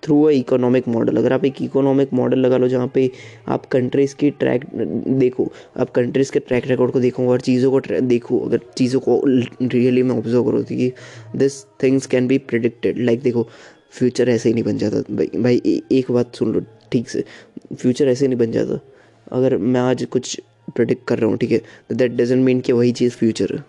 through 0.03 0.21
a 0.23 0.29
economic 0.31 0.87
model 0.87 1.17
अगर 1.17 1.33
आप 1.33 1.45
एक 1.45 1.61
इकोनॉमिक 1.61 2.13
मॉडल 2.13 2.39
लगा 2.39 2.57
लो 2.57 2.67
जहाँ 2.67 2.87
पे 2.95 3.09
आप 3.47 3.65
कंट्रीज़ 3.65 4.15
की 4.15 4.29
ट्रैक 4.31 4.65
देखो, 4.73 5.47
आप 5.79 5.89
कंट्रीज़ 5.91 6.31
के 6.31 6.39
ट्रैक 6.39 6.67
रिकॉर्ड 6.67 6.91
को 6.91 6.99
देखो 6.99 7.27
और 7.29 7.41
चीज़ों 7.41 7.71
को 7.71 7.79
देखो, 8.01 8.39
अगर 8.39 8.59
चीज़ों 8.77 8.99
को 8.99 9.21
रियली 9.25 10.03
में 10.03 10.15
ऑब्ज़र्व 10.15 10.43
करो 10.43 10.61
कि 10.63 10.91
this 11.35 11.63
things 11.83 12.07
can 12.07 12.27
be 12.27 12.37
predicted 12.37 12.99
like 12.99 13.21
देखो 13.21 13.47
फ्यूचर 13.91 14.29
ऐसे 14.29 14.49
ही 14.49 14.53
नहीं 14.53 14.63
बन 14.63 14.77
जाता। 14.77 15.01
भाई 15.15 15.29
भाई 15.37 15.81
एक 15.91 16.11
बात 16.11 16.35
सुन 16.35 16.53
लो, 16.53 16.61
ठीक 16.91 17.09
से। 17.09 17.23
फ्यूचर 17.73 18.07
ऐसे 18.07 18.27
नहीं 18.27 18.39
बन 18.39 18.51
जाता। 18.51 18.79
अगर 19.31 19.57
मैं 19.57 19.81
आज 19.81 20.03
कुछ 20.11 20.39
प्रिडिक्ट 20.75 21.07
कर 21.07 21.19
रहा 21.19 21.29
हूँ, 21.29 21.37
ठीक 21.37 21.51
है 21.51 21.61
दैट 21.93 22.11
डजेंट 22.11 22.43
मीन 22.45 22.59
कि 22.61 22.71
वही 22.73 22.91
चीज़ 22.91 23.15
फ्यूचर 23.17 23.55
है। 23.55 23.63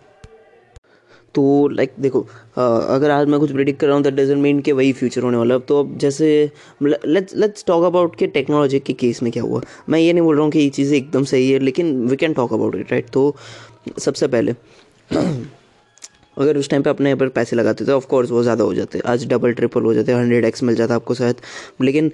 तो 1.35 1.69
लाइक 1.69 1.93
देखो 2.01 2.21
अगर 2.57 3.11
आज 3.11 3.29
मैं 3.29 3.41
कुछ 3.41 3.53
प्रिडिक्ट 3.53 3.81
कर 3.81 3.87
रहा 3.87 3.97
हूँ 3.97 4.03
दैट 4.05 4.15
डजेंट 4.15 4.41
मीन 4.43 4.61
कि 4.61 4.73
वही 4.73 4.93
फ्यूचर 4.93 5.23
होने 5.23 5.37
वाला 5.37 5.59
तो 5.61 5.79
अब 5.81 5.97
जैसे 5.99 6.29
लेट्स 6.83 7.35
लेट्स 7.37 7.65
टॉक 7.67 7.85
अबाउट 7.85 8.17
कि 8.17 8.27
टेक्नोलॉजी 8.29 8.79
के 8.81 8.93
केस 8.95 9.23
में 9.23 9.33
क्या 9.33 9.43
हुआ। 9.43 9.61
मैं 9.89 9.99
ये 9.99 10.13
नहीं 10.13 10.25
बोल 10.25 10.37
रहा 10.37 10.45
हूँ 10.45 10.53
कि 10.53 10.59
ये 10.59 10.69
चीज़ें 10.71 10.97
एकदम 10.97 11.25
सही 11.25 11.51
है, 11.51 11.59
लेकिन 11.59 12.07
we 12.07 12.17
can 12.17 12.33
talk 12.35 12.53
about 12.53 12.77
it 12.77 12.93
right 12.93 13.11
तो 13.13 13.35
सबसे 13.99 14.27
पहले, 14.29 14.55
अगर 16.37 16.57
उस 16.59 16.69
टाइम 16.71 16.83
पे 16.83 16.91
अपने 16.91 17.15
पर 17.15 17.29
पैसे 17.31 17.57
लगाते 17.57 17.85
थे 17.85 17.93
ऑफ़ 17.93 18.07
कोर्स 18.09 18.31
वो 18.31 18.43
ज़्यादा 18.43 18.65
हो 18.65 18.75
जाते। 18.75 19.01
आज 19.07 19.27
डबल 19.29 19.53
ट्रिपल 19.53 19.83
हो 19.83 19.95
जाते 19.95 20.13
हंड्रेड 20.13 20.45
एक्स 20.45 20.63
मिल 20.63 20.75
जाता 20.77 20.95
आपको 20.95 21.15
शायद। 21.15 21.41
लेकिन 21.83 22.11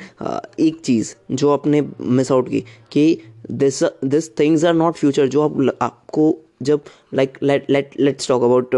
एक 0.60 0.80
चीज़ 0.84 1.14
जो 1.32 1.50
आपने 1.52 1.82
मिस 2.00 2.32
आउट 2.32 2.48
की, 2.48 2.60
कि 2.92 3.18
this 3.50 3.82
this 4.04 4.30
things 4.38 4.64
are 4.64 4.74
not 4.74 4.94
future 4.96 5.28
जो 5.28 5.42
आप 5.42 5.76
आपको 5.82 6.30
जब 6.60 6.80
like 7.14 7.38
let 7.42 7.70
let 7.70 7.90
let's 8.00 8.28
talk 8.28 8.42
about 8.42 8.70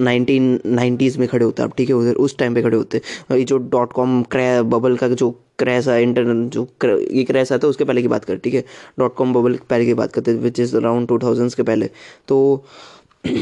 nineteen 0.00 0.58
nineties 0.66 1.18
में 1.18 1.26
खड़े 1.28 1.44
होते 1.44 1.62
हैं 1.62 1.68
आप, 1.68 1.76
ठीक 1.76 1.88
है, 1.88 1.94
उधर, 1.94 2.14
उस 2.14 2.36
टाइम 2.38 2.54
पे 2.54 2.62
खड़े 2.62 2.76
होते 2.76 3.00
ये 3.32 3.44
जो 3.44 3.58
डॉट 3.58 3.92
कॉम 3.92 4.22
क्रैश 4.30 4.62
बबल 4.66 4.96
का 4.96 5.08
जो 5.08 5.30
क्रैश 5.58 5.88
है 5.88 6.02
इंटरनेट 6.02 6.52
जो 6.52 6.66
ये 6.84 7.24
क्रैश 7.24 7.52
आता 7.52 7.66
है, 7.66 7.70
उसके 7.70 7.84
पहले 7.84 8.02
की 8.02 8.08
बात 8.08 8.24
कर, 8.24 8.36
ठीक 8.36 8.54
है? 8.54 8.64
डॉट 8.98 9.14
कॉम 9.16 9.32
बबल 9.34 9.58
पहले 9.70 9.86
की 9.86 9.94
बात 9.94 10.12
करते 10.12 10.32
which 10.34 10.60
is 10.60 10.76
around 10.76 11.08
two 11.08 11.18
thousands 11.18 11.54
के 11.54 11.62
पहले। 11.62 11.90
तो 12.28 12.64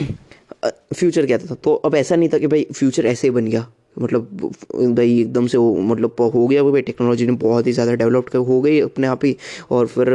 फ्यूचर 0.94 1.26
क्या 1.26 1.38
था? 1.38 1.54
तो 1.54 1.74
अब 1.74 1.94
ऐसा 1.94 2.16
नहीं 2.16 2.28
था 2.28 2.38
कि 2.38 2.46
भाई 2.46 2.66
फ्यूचर 2.72 3.06
ऐसे 3.06 3.26
ही 3.26 3.30
बन 3.30 3.46
गया। 3.46 3.66
मतलब 3.98 4.28
भाई, 4.74 5.20
एकदम 5.20 5.46
से 5.46 5.58
वो 5.58 5.74
मतलब 5.82 6.16
हो 6.34 6.46
गया 6.46 6.62
भाई 6.64 6.82
टेक्नोलॉजी 6.82 7.26
ने 7.26 7.32
बहुत 7.42 7.66
ही 7.66 7.72
ज़्यादा 7.72 7.94
डेवलप्ड 7.94 8.36
हो 8.36 8.60
गई 8.60 8.80
अपने 8.80 9.06
आप 9.06 9.24
ही, 9.24 9.36
और 9.70 9.86
फिर 9.86 10.12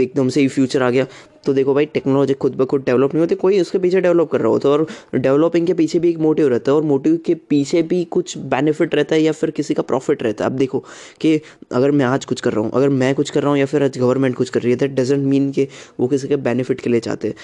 एकदम 0.00 0.28
से 0.28 0.40
ही 0.40 0.48
फ्यूचर 0.48 0.82
आ 0.82 0.90
गया। 0.90 1.06
तो 1.44 1.52
देखो 1.54 1.74
भाई 1.74 1.86
टेक्नोलॉजी 1.86 2.34
खुद 2.34 2.54
ब 2.56 2.64
खुद 2.66 2.82
डेवलप 2.86 3.14
नहीं 3.14 3.20
होती, 3.20 3.34
कोई 3.34 3.60
उसके 3.60 3.78
पीछे 3.78 4.00
डेवलप 4.00 4.30
कर 4.30 4.40
रहा 4.40 4.48
होता 4.48 4.68
है। 4.68 4.74
और 4.74 4.86
डेवलपिंग 5.14 5.66
के 5.66 5.74
पीछे 5.74 5.98
भी 5.98 6.10
एक 6.10 6.18
मोटिव 6.20 6.48
रहता 6.48 6.72
है 6.72 6.76
और 6.76 6.82
मोटिव 6.84 7.18
के 7.26 7.34
पीछे 7.50 7.82
भी 7.82 8.02
कुछ 8.10 8.36
बेनिफिट 8.38 8.94
रहता 8.94 9.14
है 9.14 9.22
या 9.22 9.32
फिर 9.32 9.50
किसी 9.50 9.74
का 9.74 9.82
प्रॉफिट 9.82 10.22
रहता 10.22 10.44
है। 10.44 10.50
अब 10.50 10.56
देखो 10.56 10.84
कि 11.20 11.40
अगर 11.72 11.90
मैं 11.90 12.04
आज 12.04 12.24
कुछ 12.24 12.40
कर 12.40 12.52
रहा 12.52 12.64
हूँ, 12.64 12.70
अगर 12.74 12.88
मैं 12.88 13.14
कुछ 13.14 13.30
कर 13.30 13.42
रहा 13.42 13.50
हूँ 13.50 13.58
या 13.58 13.66
फिर 13.66 13.82
आज 13.82 13.98
गवर्नमेंट 13.98 14.36
कुछ 14.36 14.50
कर 14.50 14.62
रही 14.62 14.72
है 14.72 14.78
दैट 14.78 14.94
डजेंट 14.94 15.24
मीन 15.26 15.50
कि 15.52 15.68
वो 16.00 16.08
किसी 16.08 16.28
के 16.28 16.36
बेनिफिट 16.38 16.80
के 16.80 16.90
लिए 16.90 17.00
चाहते 17.00 17.28
हैं। 17.28 17.34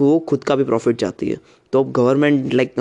वो 0.00 0.18
खुद 0.28 0.44
का 0.44 0.54
भी 0.56 0.64
प्रॉफिट 0.64 0.96
चाहती 0.96 1.28
है। 1.28 1.36
तो 1.72 1.80
अब 1.80 1.90
गवर्नमेंट 1.92 2.52
लाइक 2.54 2.78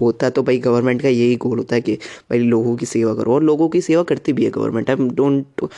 होता 0.00 0.26
है 0.26 0.30
तो 0.32 0.42
भाई 0.42 0.58
गवर्नमेंट 0.58 1.02
का 1.02 1.08
यही 1.08 1.36
गोल 1.36 1.58
होता 1.58 1.74
है 1.74 1.80
कि 1.80 1.94
भाई 2.30 2.38
लोगों 2.38 2.74
की 2.76 2.86
सेवा 2.86 3.14
करो। 3.14 3.32
और 3.34 3.42
लोगों 3.42 3.68
की 3.68 3.80
सेवा 3.80 4.02
करती 4.02 4.32
भी 4.32 4.44
है 4.44 4.50
government 4.50 4.90
I 4.90 4.96
don't 4.96 5.68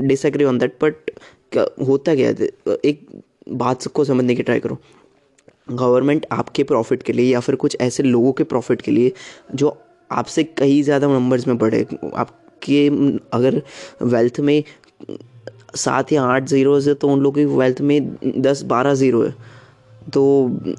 disagree 0.00 0.44
on 0.44 0.58
that 0.58 0.76
but 0.82 1.10
क्या 1.54 1.66
होता 1.86 2.14
क्या 2.14 2.28
एक 2.84 3.06
बात 3.54 3.82
सबको 3.82 4.04
समझने 4.04 4.34
की 4.34 4.42
ट्राई 4.42 4.60
करो। 4.60 4.78
गवर्नमेंट 5.70 6.26
आपके 6.32 6.62
प्रॉफिट 6.64 7.02
के 7.02 7.12
लिए 7.12 7.32
या 7.32 7.40
फिर 7.40 7.54
कुछ 7.56 7.76
ऐसे 7.80 8.02
लोगों 8.02 8.32
के 8.32 8.44
प्रॉफिट 8.44 8.82
के 8.82 8.90
लिए 8.90 9.12
जो 9.54 9.76
आपसे 10.10 10.44
कहीं 10.44 10.82
ज़्यादा 10.82 11.08
नंबर्स 11.08 11.46
में 11.46 11.56
बढ़े, 11.58 11.86
आपके, 12.14 12.88
अगर 13.32 13.62
वेल्थ 14.04 14.40
में 14.40 14.62
सात 15.76 16.12
या 16.12 16.22
आठ 16.24 16.44
ज़ीरो 16.48 16.78
है 16.80 16.94
तो 16.94 17.08
उन 17.08 17.20
लोगों 17.20 17.34
की 17.36 17.44
वेल्थ 17.56 17.80
में 17.80 18.16
दस 18.42 18.62
बारह 18.64 18.94
ज़ीरो 18.94 19.22
है। 19.22 19.34
तो 20.12 20.22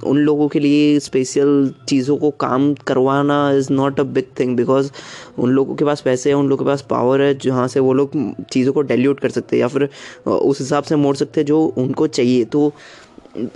उन 0.05 0.17
लोगों 0.17 0.47
के 0.47 0.59
लिए 0.59 0.99
स्पेशल 0.99 1.73
चीज़ों 1.89 2.17
को 2.17 2.29
काम 2.39 2.73
करवाना 2.87 3.37
is 3.51 3.71
not 3.73 3.99
a 3.99 4.03
big 4.03 4.25
thing 4.39 4.55
because 4.57 4.91
उन 5.37 5.49
लोगों 5.51 5.75
के 5.75 5.85
पास 5.85 6.01
पैसे 6.01 6.29
हैं, 6.29 6.35
उन 6.35 6.49
लोगों 6.49 6.65
के 6.65 6.69
पास 6.69 6.81
पावर 6.89 7.21
है, 7.21 7.33
जहाँ 7.37 7.67
से 7.67 7.79
वो 7.79 7.93
लोग 7.93 8.11
चीज़ों 8.51 8.73
को 8.73 8.81
डेल्यूट 8.83 9.19
कर 9.19 9.29
सकते 9.29 9.55
हैं 9.55 9.61
या 9.61 9.67
फिर 9.67 9.89
उस 10.27 10.59
हिसाब 10.59 10.83
से 10.83 10.95
मोड़ 10.95 11.15
सकते 11.15 11.41
हैं 11.41 11.45
जो 11.45 11.63
उनको 11.77 12.07
चाहिए। 12.09 12.43
तो 12.45 12.71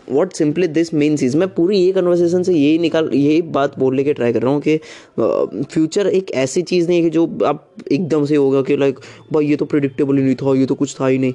वॉट 0.09 0.33
सिंपली 0.33 0.67
दिस 0.67 0.93
मेन 0.93 1.15
चीज़ 1.17 1.35
मैं 1.37 1.47
पूरी 1.53 1.77
ये 1.77 1.91
कन्वर्सेशन 1.91 2.43
से 2.43 2.53
यही 2.53 2.77
निकाल 2.79 3.09
यही 3.13 3.41
बात 3.53 3.77
बोलने 3.79 4.03
के 4.03 4.13
ट्राई 4.13 4.33
कर 4.33 4.41
रहा 4.41 4.53
हूँ 4.53 4.61
कि 4.61 4.77
फ्यूचर 5.19 6.07
एक 6.07 6.31
ऐसी 6.35 6.61
चीज़ 6.63 6.87
नहीं 6.87 6.97
है 6.97 7.03
कि 7.03 7.09
जो 7.09 7.25
आप 7.45 7.65
एकदम 7.91 8.25
से 8.25 8.35
होगा 8.35 8.61
कि 8.61 8.77
लाइक 8.77 8.99
भाई 9.33 9.45
ये 9.45 9.55
तो 9.55 9.65
प्रिडिक्टेबल 9.65 10.17
ही 10.17 10.23
नहीं 10.23 10.35
था, 10.35 10.55
ये 10.55 10.65
तो 10.65 10.75
कुछ 10.75 10.95
था 10.99 11.07
ही 11.07 11.17
नहीं। 11.17 11.33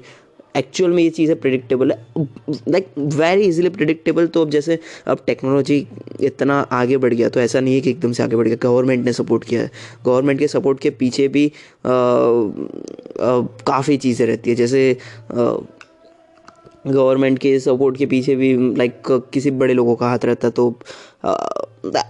एक्चुअल 0.56 0.90
में 0.90 1.02
ये 1.02 1.10
चीज़ें 1.10 1.38
प्रडिक्टेबल 1.40 1.92
है। 1.92 2.26
लाइक 2.68 2.86
वेरी 2.98 3.42
इजीली 3.44 3.68
प्रिडिक्टेबल 3.70 4.26
तो 4.26 4.42
अब 4.42 4.50
जैसे 4.50 4.78
अब 5.06 5.24
टेक्नोलॉजी 5.26 5.86
इतना 6.20 6.58
आगे 6.72 6.96
बढ़ 6.96 7.14
गया 7.14 7.28
तो 7.28 7.40
ऐसा 7.40 7.60
नहीं 7.60 7.74
है 7.74 7.80
कि 7.80 7.90
एकदम 7.90 8.12
से 8.12 8.22
आगे 8.22 8.36
बढ़ 8.36 8.48
गया। 8.48 8.56
गवर्नमेंट 8.62 9.04
ने 9.04 9.12
सपोर्ट 9.12 9.44
किया 9.44 9.62
है। 9.62 9.70
गवर्नमेंट 10.06 10.38
के 10.38 10.48
सपोर्ट 10.48 10.80
के 10.80 10.90
पीछे 10.92 11.28
भी 11.28 11.50
काफ़ी 13.66 13.96
चीज़ें 13.96 14.26
रहती 14.26 14.50
है। 14.50 14.56
जैसे 14.56 14.96
गवर्नमेंट 16.86 17.38
के 17.38 17.58
सपोर्ट 17.60 17.96
के 17.96 18.06
पीछे 18.06 18.34
भी 18.36 18.54
लाइक 18.76 19.02
किसी 19.32 19.50
बड़े 19.50 19.74
लोगों 19.74 19.94
का 19.96 20.08
हाथ 20.08 20.24
रहता 20.24 20.50
तो 20.50 20.74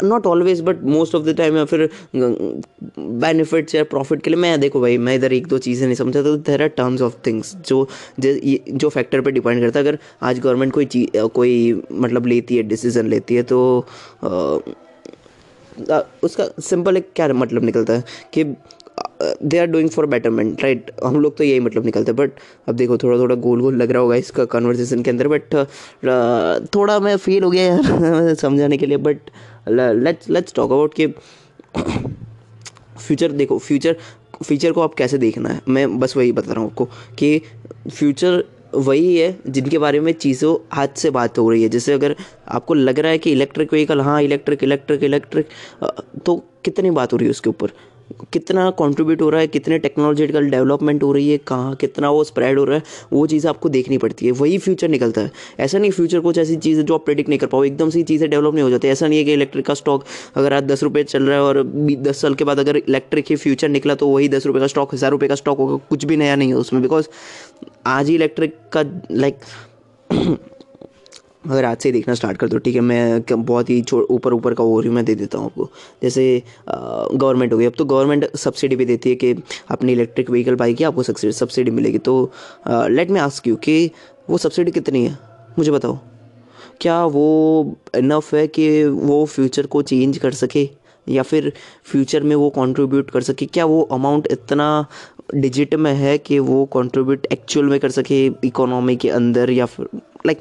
not 0.04 0.26
always 0.26 0.60
but 0.60 0.82
most 0.84 1.14
of 1.14 1.22
the 1.24 1.34
time 1.36 1.56
या 1.56 1.64
फिर 1.64 1.88
बेनिफिट्स 2.16 3.74
या 3.74 3.84
प्रॉफिट 3.84 4.22
के 4.22 4.30
लिए 4.30 4.40
मैं 4.40 4.60
देखो 4.60 4.80
भाई 4.80 4.98
मैं 4.98 5.14
इधर 5.14 5.32
एक 5.32 5.46
दो 5.46 5.58
चीज़ें 5.58 5.86
नहीं 5.86 5.96
समझा 5.96 6.22
तो 6.22 6.36
there 6.36 6.62
are 6.62 6.68
terms 6.68 7.02
of 7.02 7.16
things 7.26 7.54
जो 7.68 7.86
जो 8.20 8.88
फैक्टर 8.88 9.20
पे 9.20 9.30
डिपेंड 9.30 9.60
करता 9.60 9.78
है। 9.78 9.86
अगर 9.86 9.98
आज 10.22 10.38
गवर्नमेंट 10.40 10.72
कोई 10.72 10.84
चीज़ 10.86 11.26
कोई 11.34 11.82
मतलब 11.92 12.26
लेती 12.26 12.56
है 12.56 12.62
डिसीज़न 12.62 13.08
लेती 13.08 13.34
है 13.34 13.42
तो 13.42 13.60
आ, 14.24 16.00
उसका 16.22 16.48
सिंपल 16.60 16.96
एक 16.96 17.08
क्या 17.16 17.28
मतलब 17.28 17.64
निकलता 17.64 17.92
है 17.92 18.04
कि 18.32 18.44
they 19.22 19.58
are 19.58 19.66
doing 19.66 19.88
for 19.90 20.06
betterment 20.06 20.62
right 20.62 20.90
हम 21.04 21.20
लोग 21.20 21.36
तो 21.36 21.44
यही 21.44 21.60
मतलब 21.60 21.84
निकलते 21.84 22.12
बट 22.12 22.30
अब 22.68 22.74
देखो 22.74 22.98
थोड़ा 22.98 23.18
थोड़ा 23.18 23.34
गोल 23.34 23.60
गोल 23.60 23.76
लग 23.76 23.90
रहा 23.90 24.02
होगा 24.02 24.16
इसका 24.16 24.44
कन्वर्सेशन 24.44 25.02
के 25.02 25.10
अंदर 25.10 25.28
बट 25.28 25.54
uh, 25.54 26.74
थोड़ा 26.74 26.98
मैं 27.00 27.16
फील 27.16 27.42
हो 27.42 27.50
गया 27.50 27.62
यार 27.64 28.34
समझाने 28.40 28.76
के 28.76 28.86
लिए 28.86 28.96
but 28.96 29.30
let's 29.68 30.30
let's 30.30 30.54
talk 30.54 30.72
about 30.72 30.94
कि 30.94 31.06
फ्यूचर 32.98 33.32
देखो 33.32 33.58
फ्यूचर 33.58 33.96
फ्यूचर 34.42 34.72
को 34.72 34.80
आप 34.80 34.94
कैसे 34.94 35.18
देखना 35.18 35.48
है? 35.48 35.60
मैं 35.68 35.98
बस 36.00 36.16
वही 36.16 36.32
बता 36.32 36.52
रहा 36.52 36.60
हूँ 36.62 36.70
आपको 36.70 36.84
कि 37.18 37.40
फ्यूचर 37.90 38.44
वही 38.74 39.16
है 39.16 39.36
जिनके 39.48 39.78
बारे 39.78 40.00
में 40.00 40.12
चीज़ों 40.12 40.56
हाथ 40.72 40.96
से 40.96 41.10
बात 41.10 41.38
हो 41.38 41.50
रही 41.50 41.62
है। 41.62 41.68
जैसे 41.68 41.92
अगर 41.92 42.14
आपको 42.48 42.74
लग 42.74 42.98
रहा 42.98 43.12
है 43.12 43.18
कि 43.18 43.32
इलेक्ट्रिक 43.32 43.72
व्हीकल 43.72 44.00
हाँ 44.00 44.20
इलेक्ट्रिक 44.22 44.64
इलेक्ट्रिक 44.64 45.02
इलेक्ट्रिक 45.02 45.48
तो 46.26 46.36
कितनी 46.64 46.90
बात 46.90 47.12
हो 47.12 47.18
रही 47.18 47.26
है 47.26 47.30
उसके 47.30 47.50
ऊपर? 47.50 47.70
कितना 48.32 48.70
कंट्रीब्यूट 48.70 49.22
हो 49.22 49.28
रहा 49.30 49.40
है, 49.40 49.46
कितने 49.46 49.78
टेक्नोलॉजिकल 49.78 50.48
डेवलपमेंट 50.50 51.02
हो 51.02 51.12
रही 51.12 51.30
है, 51.30 51.38
कहाँ, 51.38 51.74
कितना 51.74 52.10
वो 52.10 52.24
स्प्रेड 52.24 52.58
हो 52.58 52.64
रहा 52.64 52.76
है, 52.76 52.82
वो 53.12 53.26
चीज़ 53.26 53.46
आपको 53.48 53.68
देखनी 53.68 53.98
पड़ती 53.98 54.26
है। 54.26 54.32
वही 54.32 54.58
फ्यूचर 54.58 54.88
निकलता 54.88 55.20
है। 55.20 55.30
ऐसा 55.60 55.78
नहीं 55.78 55.90
फ्यूचर 55.90 56.20
कुछ 56.20 56.38
ऐसी 56.38 56.56
चीज़ 56.56 56.78
है 56.78 56.84
जो 56.84 56.94
आप 56.94 57.04
प्रेडिक्ट 57.04 57.28
नहीं 57.28 57.38
कर 57.38 57.46
पाओ। 57.46 57.64
एकदम 57.64 57.90
से 57.90 58.02
चीज़ें 58.02 58.28
डेवलप 58.30 58.54
नहीं 58.54 58.64
हो 58.64 58.70
जाती। 58.70 58.88
ऐसा 58.88 59.08
नहीं 59.08 59.18
है 59.18 59.24
कि 59.24 59.32
इलेक्ट्रिक 59.32 59.66
का 59.66 59.74
स्टॉक 59.74 60.04
अगर 60.36 60.52
आज 60.52 60.64
दस 60.64 60.82
रुपये 60.82 61.04
चल 61.04 61.22
रहा 61.22 61.36
है 61.36 61.42
और 61.42 61.62
दस 62.02 62.20
साल 62.20 62.34
के 62.34 62.44
बाद 62.44 62.58
अगर 62.58 62.76
इलेक्ट्रिक 62.76 63.30
ही 63.30 63.36
फ्यूचर 63.36 63.68
निकला 63.68 63.94
तो 63.94 64.08
वही 64.08 64.28
दस 64.28 64.46
रुपये 64.46 64.60
का 64.60 64.66
स्टॉक 64.66 64.94
हज़ार 64.94 65.10
रुपये 65.10 65.28
का 65.28 65.34
स्टॉक 65.34 65.58
होगा। 65.58 65.76
कुछ 65.90 66.04
भी 66.04 66.16
नया 66.16 66.36
नहीं 66.36 66.48
है 66.48 66.56
उसमें। 66.56 66.82
बिकॉज़ 66.82 67.08
आज 67.86 68.08
ही 68.08 68.14
इलेक्ट्रिक 68.14 68.58
का 68.72 68.84
लाइक 69.10 69.40
अगर 71.44 71.64
आज 71.64 71.76
से 71.76 71.88
ही 71.88 71.92
देखना 71.92 72.14
स्टार्ट 72.14 72.38
कर 72.38 72.48
दो, 72.48 72.58
ठीक 72.58 72.74
है? 72.74 72.80
मैं 72.80 73.22
बहुत 73.30 73.70
ही 73.70 73.82
ऊपर 73.92 74.32
ऊपर 74.32 74.54
का 74.54 74.64
ओवरव्यू 74.64 74.92
मैं 74.92 75.04
दे 75.04 75.14
देता 75.14 75.38
हूँ 75.38 75.46
आपको। 75.46 75.68
जैसे 76.02 76.42
गवर्नमेंट 76.68 77.52
हो 77.52 77.58
गई। 77.58 77.66
अब 77.66 77.72
तो 77.78 77.84
गवर्नमेंट 77.84 78.36
सब्सिडी 78.36 78.76
भी 78.76 78.84
देती 78.84 79.10
है 79.10 79.16
कि 79.16 79.34
अपनी 79.70 79.92
इलेक्ट्रिक 79.92 80.30
व्हीकल 80.30 80.54
बाइक 80.54 80.76
की, 80.76 80.84
आपको 80.84 81.02
सब्सिडी 81.02 81.70
मिलेगी। 81.70 81.98
तो 81.98 82.32
लेट 82.68 83.10
मी 83.10 83.20
आस्क 83.20 83.46
यू 83.48 83.56
कि 83.56 83.90
वो 84.30 84.38
सब्सिडी 84.38 84.70
कितनी 84.70 85.04
है? 85.06 85.18
मुझे 85.58 85.70
बताओ। 85.70 85.98
क्या 86.80 87.04
वो 87.06 87.76
इनफ 87.96 88.34
है 88.34 88.46
कि 88.48 88.84
वो 88.84 89.24
फ्यूचर 89.26 89.66
को 89.66 89.82
चेंज 89.82 90.18
कर 90.18 90.32
सके? 90.34 90.68
या 91.06 91.22
फिर 91.22 91.52
फ्यूचर 91.84 92.22
में 92.22 92.34
वो 92.36 92.48
कंट्रीब्यूट 92.50 93.10
कर 93.10 93.22
सके? 93.22 93.46
क्या 93.46 93.64
वो 93.64 93.80
अमाउंट 93.92 94.26
इतना 94.32 94.86
डिजिट 95.34 95.74
में 95.74 95.92
है 95.94 96.16
कि 96.18 96.38
वो 96.38 96.64
कंट्रीब्यूट 96.74 97.26
एक्चुअल 97.32 97.66
में 97.66 97.78
कर 97.80 97.90
सके 97.90 98.24
इकोनॉमी 98.44 98.96
के 98.96 99.10
अंदर 99.10 99.50
या 99.50 99.66
फिर 99.66 99.86
लाइक 100.26 100.40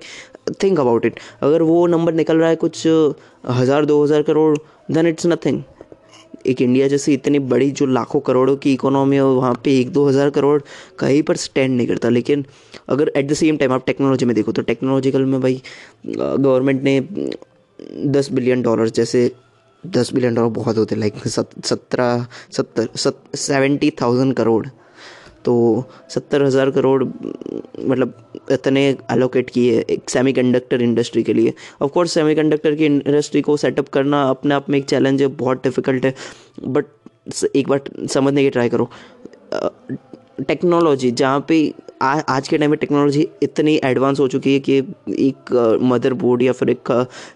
थिंक 0.64 0.80
अबाउट 0.80 1.06
इट 1.06 1.20
अगर 1.42 1.62
वो 1.62 1.86
नंबर 1.88 2.14
निकल 2.14 2.38
रहा 2.38 2.50
है 2.50 2.56
कुछ 2.56 2.86
हज़ार, 2.88 3.86
दो 3.86 4.04
हज़ार 4.04 4.22
करोड़ 4.22 4.58
देन 4.92 5.08
इट्स 5.08 5.26
नथिंग 5.28 5.62
एक 6.48 6.62
इंडिया 6.62 6.88
जैसी 6.88 7.14
इतनी 7.14 7.40
बड़ी 7.40 7.70
जो 7.72 7.86
लाखों 7.86 8.20
करोड़ों 8.20 8.56
की 8.56 8.74
इकोनॉमी 8.74 9.16
है, 9.16 9.24
वहाँ 9.26 9.54
पे 9.64 9.80
एक, 9.80 9.92
दो 9.92 10.08
हज़ार 10.08 10.30
करोड़ 10.30 10.62
कहीं 11.00 11.22
पर 11.24 11.36
स्टैंड 11.38 11.76
नहीं 11.78 11.88
करता. 11.88 12.10
लेकिन 12.10 12.46
अगर 12.90 13.12
एट 13.16 13.28
द 13.28 13.34
सेम 13.34 13.58
टाइम 13.58 13.74
आप 13.74 13.86
टेक्नोलॉजी 13.86 14.26
में 14.26 14.36
देखो 14.36 14.52
तो 14.52 14.62
टेक्नोलॉजिकल 14.62 15.26
में 15.26 15.40
भाई 15.42 15.62
गवर्नमेंट 16.08 16.84
ने 16.84 17.00
दस 18.08 18.32
बिलियन 18.32 18.62
डॉलर 18.62 18.90
जैसे, 18.90 19.32
दस 19.84 20.14
बिलियन 20.14 20.36
डॉलर 20.36 20.50
बहुत 20.54 20.78
होते 20.78 20.96
लाइक 20.96 21.28
सत्रह, 21.28 22.26
सत्तर 22.52 22.88
सेवेंटी 23.38 23.92
थाउज़ेंड 24.02 24.34
करोड़ 24.34 24.66
तो 25.46 25.84
सत्तर 26.10 26.44
हज़ार 26.44 26.72
करोड़ 26.72 27.04
मतलब 27.04 28.14
इतने 28.52 28.88
एलोकेट 29.12 29.50
किए 29.50 29.80
एक 29.90 30.10
सेमी 30.10 30.34
कंडक्टर 30.34 30.82
इंडस्ट्री 30.82 31.24
के 31.24 31.34
लिए। 31.34 31.54
ऑफ़ 31.82 31.92
कोर्स 31.92 32.14
सेमी 32.14 32.36
कंडक्टर 32.36 32.76
की 32.76 32.86
इंडस्ट्री 32.86 33.42
को 33.42 33.58
सेटअप 33.58 33.90
करना 33.90 34.24
अपने 34.30 34.56
आप 34.56 34.70
में 34.70 34.78
एक 34.80 34.86
चैलेंज 34.86 35.22
है 35.22 35.28
बहुत 35.40 35.64
डिफ़िकल्ट 35.64 36.06
है। 36.06 36.14
बट 36.60 36.86
एक 37.56 37.70
बार 37.70 37.82
समझने 38.14 38.44
की 38.44 38.50
ट्राई 38.50 38.70
करो। 38.70 38.90
टेक्नोलॉजी 40.40 41.12
जहाँ 41.12 41.46
पे 41.48 41.74
आ, 42.02 42.20
आज 42.30 42.48
के 42.48 42.58
टाइम 42.58 42.72
में 42.72 42.78
टेक्नोलॉजी 42.80 43.28
इतनी 43.44 43.76
एडवांस 43.86 44.20
हो 44.20 44.28
चुकी 44.28 44.54
है 44.54 44.60
कि 44.60 44.78
एक 45.20 45.52
मदर 45.82 46.14
बोर्ड 46.14 46.42
या 46.42 46.52
फिर 46.52 46.70
एक 46.70 46.92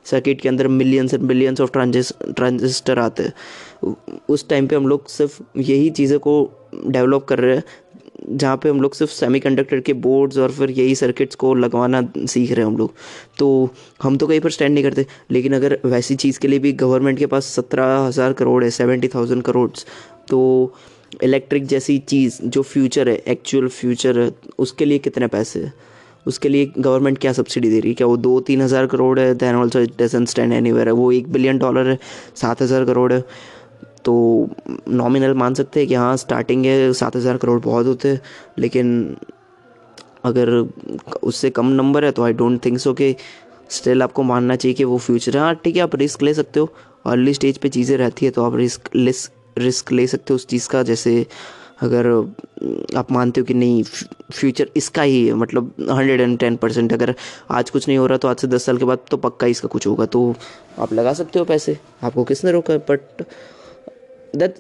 सर्किट 0.06 0.42
के 0.42 0.50
अंदर 0.50 0.68
मिलियंस 0.68 1.14
एंड 1.14 1.24
बिलियंस 1.24 1.62
ऑफ़ 1.62 1.72
ट्रांजिस 1.72 2.12
ट्रांजिस्टर 2.26 3.00
आते 3.00 3.24
हैं। 3.24 3.96
उस 4.30 4.48
टाइम 4.50 4.68
पे 4.68 4.76
हम 4.76 4.88
लोग 4.88 5.08
सिर्फ़ 5.10 5.42
यही 5.58 5.90
चीज़ें 5.90 6.18
को 6.20 6.34
डेवलप 6.76 7.26
कर 7.30 7.40
रहे 7.40 7.56
हैं। 7.56 7.64
जहाँ 8.22 8.58
पे 8.58 8.70
हम 8.70 8.82
लोग 8.82 8.94
सिर्फ़ 8.94 9.12
सेमीकंडक्टर 9.12 9.80
के 9.80 9.94
बोर्ड्स 9.96 10.38
और 10.38 10.52
फिर 10.52 10.72
यही 10.72 10.96
सर्किट्स 10.96 11.36
को 11.36 11.54
लगवाना 11.56 12.02
सीख 12.16 12.52
रहे 12.52 12.60
हैं 12.60 12.72
हम 12.72 12.78
लोग। 12.78 12.94
तो 13.40 13.70
हम 14.04 14.18
तो 14.18 14.28
कहीं 14.28 14.40
पर 14.40 14.50
स्टैंड 14.50 14.74
नहीं 14.74 14.84
करते, 14.84 15.06
लेकिन 15.32 15.56
अगर 15.56 15.78
वैसी 15.86 16.16
चीज़ 16.18 16.40
के 16.40 16.48
लिए 16.48 16.60
भी 16.60 16.72
गवर्नमेंट 16.76 17.20
के 17.20 17.26
पास 17.28 17.46
सत्रह 17.56 17.98
हज़ार 17.98 18.34
करोड़ 18.34 18.64
है 18.64 18.70
सेवेंटी 18.72 19.08
थाउज़ेंड 19.08 19.44
करोड़ 19.44 19.70
तो 20.30 20.74
इलेक्ट्रिक 21.24 21.66
जैसी 21.66 21.98
चीज़ 22.00 22.42
जो 22.46 22.62
फ्यूचर 22.64 23.10
है 23.10 23.16
एक्चुअल 23.28 23.68
फ्यूचर 23.70 24.20
है, 24.20 24.32
उसके 24.60 24.86
लिए 24.86 24.98
कितने 25.00 25.28
पैसे 25.28 25.60
है? 25.60 25.74
उसके 26.26 26.50
लिए 26.50 26.72
गवर्नमेंट 26.78 27.18
क्या 27.18 27.32
सब्सिडी 27.34 27.70
दे 27.70 27.80
रही 27.80 27.90
है? 27.90 27.96
क्या 27.96 28.08
वो 28.08 28.18
दो 28.18 28.40
तीन 28.40 28.62
हज़ार 28.62 28.86
करोड़ 28.88 29.20
है? 29.20 29.34
Then 29.36 29.56
also 29.56 29.80
it 29.80 29.92
doesn't 30.02 30.26
stand 30.26 30.54
any 30.54 30.70
है। 30.70 30.92
वो 30.92 31.12
एक 31.12 31.32
बिलियन 31.32 31.58
डॉलर 31.58 31.90
है, 31.90 31.98
सात 32.36 32.62
हज़ार 32.62 32.86
करोड़ 32.86 33.12
है। 33.14 33.24
तो 34.08 34.14
नॉमिनल 34.90 35.34
मान 35.36 35.54
सकते 35.54 35.80
हैं 35.80 35.88
कि 35.90 35.96
हाँ 35.96 36.16
स्टार्टिंग 36.18 36.66
है, 36.66 36.94
सात 36.94 37.16
हज़ार 37.16 37.38
करोड़ 37.38 37.60
बहुत 37.62 37.86
होते 37.86 38.10
हैं, 38.10 38.22
लेकिन 38.60 39.18
अगर 40.26 40.50
उससे 41.24 41.50
कम 41.52 41.66
नंबर 41.74 42.06
है 42.06 42.12
तो 42.12 42.24
आई 42.24 42.34
डोंट 42.36 42.64
थिंक 42.66 42.78
सो 42.80 42.94
कि 42.94 43.16
स्टिल 43.72 44.04
आपको 44.04 44.24
मानना 44.24 44.56
चाहिए 44.56 44.74
कि 44.76 44.84
वो 44.84 44.98
फ्यूचर 45.00 45.38
है। 45.38 45.42
हाँ 45.42 45.56
ठीक 45.56 45.76
है, 45.76 45.82
आप 45.82 45.96
रिस्क 45.96 46.22
ले 46.24 46.34
सकते 46.34 46.60
हो। 46.60 46.70
अर्ली 47.06 47.34
स्टेज 47.34 47.58
पे 47.58 47.70
चीज़ें 47.70 47.98
रहती 47.98 48.26
है 48.26 48.32
तो 48.32 48.46
आप 48.46 48.56
रिस्क 48.56 48.90
रिस्क 49.58 49.92
ले 49.92 50.08
सकते 50.08 50.34
हो 50.34 50.36
उस 50.36 50.48
चीज़ 50.48 50.68
का। 50.70 50.84
जैसे 50.84 51.26
अगर 51.82 52.08
आप 52.98 53.12
मानते 53.12 53.42
हो 53.42 53.46
कि 53.46 53.54
नहीं 53.54 53.84
फ्यूचर 53.84 54.70
इसका 54.78 55.02
ही 55.02 55.26
है 55.26 55.34
मतलब 55.36 55.74
हंड्रेड 55.90 56.22
एंड 56.22 56.38
टेन 56.40 56.56
परसेंट 56.56 56.94
अगर 56.94 57.14
आज 57.52 57.70
कुछ 57.70 57.88
नहीं 57.88 57.98
हो 57.98 58.06
रहा 58.06 58.18
तो 58.18 58.28
आज 58.28 58.38
से 58.38 58.48
दस 58.48 58.66
साल 58.66 58.78
के 58.78 58.86
बाद 58.86 59.00
तो 59.12 59.18
पक्का 59.18 59.48
इसका 59.48 59.68
कुछ 59.68 59.88
होगा 59.88 60.06
तो 60.08 60.34
आप 60.80 60.94
लगा 60.94 61.14
सकते 61.14 61.40
हो 61.40 61.46
पैसे। 61.46 61.78
आपको 62.04 62.24
किसने 62.24 62.52
रोका? 62.52 62.78
बट 62.90 63.24
दैट 64.36 64.56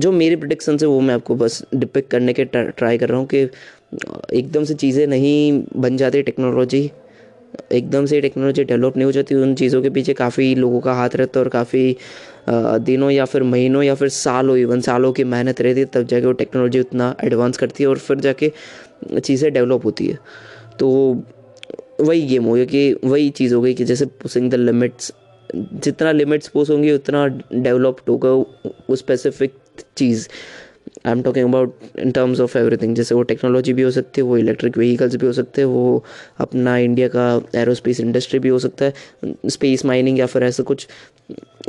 जो 0.00 0.12
मेरी 0.12 0.36
प्रडिक्शन 0.36 0.78
है 0.82 0.88
वो 0.88 1.00
मैं 1.00 1.14
आपको 1.14 1.34
बस 1.36 1.62
डिपिक 1.74 2.08
करने 2.08 2.32
के 2.32 2.44
ट्राई 2.44 2.98
कर 2.98 3.08
रहा 3.08 3.18
हूँ 3.18 3.26
कि, 3.26 3.48
एकदम 4.34 4.64
से 4.64 4.74
चीज़ें 4.74 5.06
नहीं 5.06 5.62
बन 5.76 5.96
जाती 5.96 6.22
टेक्नोलॉजी 6.22 6.90
एकदम 7.72 8.06
से 8.06 8.20
टेक्नोलॉजी 8.20 8.64
डेवलप 8.64 8.96
नहीं 8.96 9.04
हो 9.04 9.12
जाती, 9.12 9.34
उन 9.34 9.54
चीज़ों 9.54 9.82
के 9.82 9.90
पीछे 9.90 10.14
काफ़ी 10.14 10.54
लोगों 10.54 10.80
का 10.80 10.92
हाथ 10.94 11.16
रहता 11.16 11.38
है 11.40 11.44
और 11.44 11.48
काफ़ी 11.50 11.96
दिनों 12.48 13.10
या 13.10 13.24
फिर 13.24 13.42
महीनों 13.44 13.82
या 13.82 13.94
फिर 13.94 14.08
सालों 14.10 14.56
इवन 14.56 14.80
सालों 14.80 15.12
की 15.12 15.24
मेहनत 15.26 15.60
रहती 15.60 15.80
है, 15.80 15.86
तब 15.86 16.06
जाके 16.06 16.26
वो 16.26 16.32
टेक्नोलॉजी 16.34 16.80
उतना 16.80 17.14
एडवांस 17.24 17.56
करती 17.58 17.84
है 17.84 17.88
और 17.90 17.98
फिर 17.98 18.20
जाके 18.20 18.52
चीज़ें 19.20 19.52
डेवलप 19.52 19.84
होती 19.84 20.06
है। 20.06 20.18
तो 20.78 20.88
वही 22.00 22.22
गेम 22.22 22.44
हो 22.44 22.54
गया 22.54 22.64
कि, 22.64 22.92
वही 23.04 23.30
चीज़ 23.30 23.54
हो 23.54 23.60
गई 23.62 23.74
कि 23.74 23.84
जैसे 23.84 24.06
पुसिंग 24.22 24.50
द 24.50 24.54
लिमिट्स 24.54 25.12
जितना 25.54 26.12
लिमिट्स 26.12 26.48
पोस 26.48 26.70
होंगी, 26.70 26.92
उतना 26.92 27.26
डेवलप्ड 27.52 28.10
होगा 28.10 28.30
वो 28.30 28.96
specific 28.96 29.54
cheese. 29.96 30.28
I 31.06 31.12
am 31.12 31.22
talking 31.22 31.48
about 31.48 31.98
in 31.98 32.10
terms 32.12 32.40
of 32.40 32.56
everything 32.58 32.94
जैसे 32.96 33.14
वो 33.14 33.22
टेक्नोलॉजी 33.22 33.72
भी 33.72 33.82
हो 33.82 33.90
सकती 33.90 34.20
है, 34.20 34.26
वो 34.26 34.36
इलेक्ट्रिक 34.38 34.78
व्हीकल्स 34.78 35.14
भी 35.16 35.26
हो 35.26 35.32
सकते 35.32 35.60
हैं, 35.60 35.68
वो 35.68 36.04
अपना 36.40 36.76
इंडिया 36.78 37.08
का 37.08 37.58
एरोस्पेस 37.60 38.00
इंडस्ट्री 38.00 38.38
भी 38.38 38.48
हो 38.48 38.58
सकता 38.58 38.84
है 38.84 39.34
स्पेस 39.48 39.84
माइनिंग 39.84 40.18
या 40.18 40.26
फिर 40.26 40.44
ऐसा 40.44 40.62
कुछ। 40.62 40.86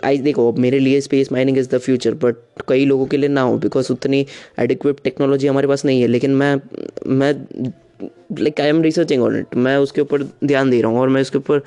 आई 0.03 0.17
देखो, 0.19 0.48
अब 0.51 0.57
मेरे 0.60 0.79
लिए 0.79 1.01
space 1.01 1.31
mining 1.31 1.57
is 1.57 1.69
the 1.69 1.77
future 1.79 2.13
but 2.15 2.36
कई 2.67 2.86
लोगों 2.86 3.05
के 3.05 3.17
लिए 3.17 3.29
ना 3.29 3.41
हो 3.41 3.57
बिकॉज़ 3.57 3.91
उतनी 3.93 4.25
एडिक्वेट 4.60 5.00
टेक्नोलॉजी 5.03 5.48
हमारे 5.48 5.67
पास 5.67 5.86
नहीं 5.86 6.01
है, 6.01 6.07
लेकिन 6.07 6.36
मैं 6.36 6.55
मैं 7.07 7.34
like 8.39 8.62
I 8.62 8.67
am 8.67 8.81
researching 8.84 9.24
on 9.24 9.39
it 9.39 9.55
मैं 9.57 9.77
उसके 9.77 10.01
ऊपर 10.01 10.24
ध्यान 10.43 10.69
दे 10.69 10.81
रहा 10.81 10.91
हूँ 10.91 11.00
और 11.00 11.10
मैं 11.10 11.22
उसके 11.22 11.38
ऊपर 11.38 11.62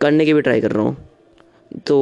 करने 0.00 0.26
की 0.26 0.34
भी 0.34 0.40
ट्राई 0.40 0.60
कर 0.60 0.72
रहा 0.72 0.82
हूँ। 0.82 0.96
तो 1.86 1.96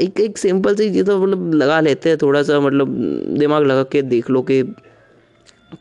एक 0.00 0.20
एक 0.20 0.38
सिंपल 0.38 0.74
सी 0.76 0.90
चीज़ 0.90 1.06
तो 1.06 1.18
मतलब 1.18 1.54
लगा 1.54 1.80
लेते 1.80 2.08
हैं 2.08 2.18
थोड़ा 2.18 2.42
सा 2.42 2.58
मतलब 2.60 2.96
दिमाग 3.38 3.64
लगा 3.64 3.82
के 3.92 4.02
देख 4.04 4.30
लो 4.30 4.42
कि 4.42 4.62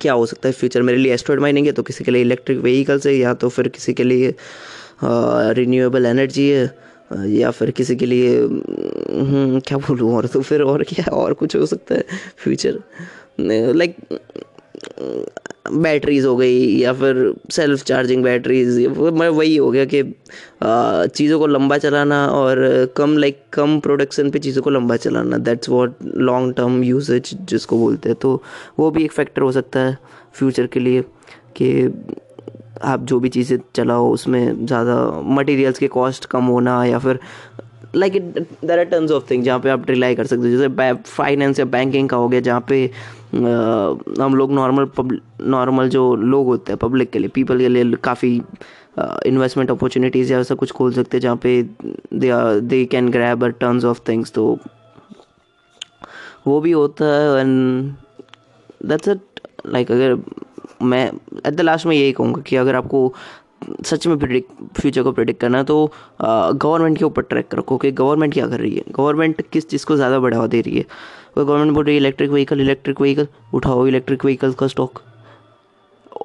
क्या 0.01 0.13
हो 0.13 0.25
सकता 0.25 0.49
है 0.49 0.53
फ्यूचर 0.53 0.81
मेरे 0.81 0.97
लिए 0.97 1.13
एस्ट्रॉइड 1.13 1.41
माइनिंग 1.41 1.65
है 1.65 1.71
तो 1.71 1.83
किसी 1.83 2.03
के 2.03 2.11
लिए 2.11 2.21
इलेक्ट्रिक 2.21 2.59
व्हीकल्स 2.59 3.07
है 3.07 3.13
या 3.13 3.33
तो 3.33 3.49
फिर 3.49 3.67
किसी 3.67 3.93
के 3.93 4.03
लिए 4.03 4.33
रिन्यूएबल 5.03 6.05
एनर्जी 6.05 6.49
है 6.49 7.27
या 7.29 7.51
फिर 7.51 7.71
किसी 7.71 7.95
के 7.95 8.05
लिए 8.05 8.39
हम्म, 8.39 9.59
क्या 9.59 9.77
बोलूँ 9.77 10.15
और 10.15 10.27
तो 10.27 10.41
फिर 10.41 10.61
और 10.63 10.83
क्या 10.83 11.05
और 11.13 11.33
कुछ 11.33 11.55
हो 11.55 11.65
सकता 11.65 11.95
है 11.95 12.03
फ्यूचर 12.37 12.79
लाइक 13.39 13.95
बैटरीज 15.73 16.25
हो 16.25 16.35
गई 16.35 16.57
या 16.77 16.93
फिर 16.93 17.33
सेल्फ 17.51 17.83
चार्जिंग 17.83 18.23
बैटरीज 18.23 18.77
मैं 18.97 19.29
वही 19.29 19.55
हो 19.57 19.69
गया 19.71 19.85
कि 19.85 20.03
चीज़ों 21.15 21.39
को 21.39 21.47
लंबा 21.47 21.77
चलाना 21.77 22.25
और 22.27 22.63
कम 22.97 23.17
लाइक 23.17 23.41
कम 23.53 23.79
प्रोडक्शन 23.79 24.29
पे 24.31 24.39
चीज़ों 24.39 24.63
को 24.63 24.69
लंबा 24.69 24.97
चलाना 24.97 25.37
that's 25.37 25.69
what 25.69 25.95
long 26.03 26.53
term 26.55 26.83
usage 26.83 27.33
जिसको 27.41 27.77
बोलते 27.77 28.09
हैं 28.09 28.17
तो 28.21 28.41
वो 28.79 28.91
भी 28.91 29.03
एक 29.03 29.11
फैक्टर 29.11 29.41
हो 29.41 29.51
सकता 29.51 29.79
है 29.79 29.97
फ्यूचर 30.33 30.67
के 30.67 30.79
लिए 30.79 31.01
कि 31.57 31.89
आप 32.83 33.03
जो 33.03 33.19
भी 33.19 33.29
चीज़ें 33.29 33.57
चलाओ, 33.75 34.09
उसमें 34.11 34.65
ज़्यादा 34.65 34.95
मटेरियल्स 35.25 35.79
के 35.79 35.87
कॉस्ट 35.87 36.25
कम 36.25 36.45
होना 36.45 36.83
या 36.85 36.99
फिर 36.99 37.19
like 37.95 38.15
it 38.15 38.23
there 38.65 38.79
are 38.79 38.85
turns 38.85 39.11
of 39.11 39.29
thing 39.31 39.43
जहाँ 39.43 39.59
पे 39.59 39.69
आप 39.69 39.89
रिलाई 39.89 40.15
कर 40.15 40.25
सकते 40.25 40.41
हो। 40.43 40.57
जैसे 40.57 40.93
फाइनेंस 41.05 41.59
या 41.59 41.65
बैंकिंग 41.67 42.09
का 42.09 42.17
हो 42.17 42.27
गया, 42.29 42.39
जहाँ 42.39 42.65
पे 42.69 42.83
हम 44.21 44.35
लोग 44.35 44.51
नॉर्मल 44.51 45.19
नॉर्मल 45.41 45.89
जो 45.89 46.13
लोग 46.15 46.45
होते 46.47 46.71
हैं 46.71 46.79
पब्लिक 46.79 47.09
के 47.11 47.19
लिए 47.19 47.29
पीपल 47.35 47.59
के 47.59 47.67
लिए 47.67 47.91
काफ़ी 48.03 48.35
इन्वेस्टमेंट 49.27 49.71
अपॉर्चुनिटीज़ 49.71 50.31
या 50.33 50.39
ऐसा 50.39 50.55
कुछ 50.55 50.71
खोल 50.71 50.93
सकते 50.93 51.17
हैं, 51.17 51.21
जहाँ 51.21 51.35
पे 51.43 51.61
they 51.63 52.31
they 52.61 52.83
can 52.85 53.09
grab 53.11 53.45
turns 53.59 53.85
of 53.85 54.01
things 54.07 54.31
तो 54.31 54.57
वो 56.47 56.59
भी 56.61 56.71
होता 56.71 57.05
है 57.05 57.39
एंड 57.39 57.93
दैट्स 58.85 59.07
इट 59.07 59.39
लाइक 59.67 59.91
अगर 59.91 60.17
मैं 60.83 61.05
एट 61.07 61.53
द 61.53 61.61
लास्ट 61.61 61.85
में 61.85 61.95
यही 61.95 62.11
कहूँगा 62.11 62.41
कि 62.47 62.55
अगर 62.55 62.75
आपको 62.75 63.07
सच 63.85 64.07
में 64.07 64.17
प्रिडिक्ट 64.19 64.79
फ्यूचर 64.79 65.03
को 65.03 65.11
प्रिडिक्ट 65.11 65.39
करना 65.41 65.63
तो 65.63 65.85
गवर्नमेंट 66.21 66.97
के 66.97 67.05
ऊपर 67.05 67.21
ट्रैक 67.23 67.55
रखो 67.55 67.77
कि 67.77 67.91
गवर्नमेंट 67.93 68.33
क्या 68.33 68.47
कर 68.47 68.59
रही 68.59 68.75
है। 68.75 68.83
गवर्नमेंट 68.91 69.41
किस 69.53 69.69
चीज़ 69.69 69.85
को 69.85 69.95
ज़्यादा 69.95 70.19
बढ़ावा 70.19 70.47
दे 70.47 70.61
रही 70.61 70.77
है? 70.77 70.83
अगर 71.37 71.43
गवर्नमेंट 71.43 71.73
बोल 71.73 71.85
रही 71.85 71.95
है 71.95 72.01
इलेक्ट्रिक 72.01 72.31
व्हीकल 72.31 72.61
इलेक्ट्रिक 72.61 73.01
व्हीकल 73.01 73.27
उठाओ 73.53 73.85
इलेक्ट्रिक 73.87 74.25
व्हीकल 74.25 74.53
का 74.53 74.67
स्टॉक 74.67 75.01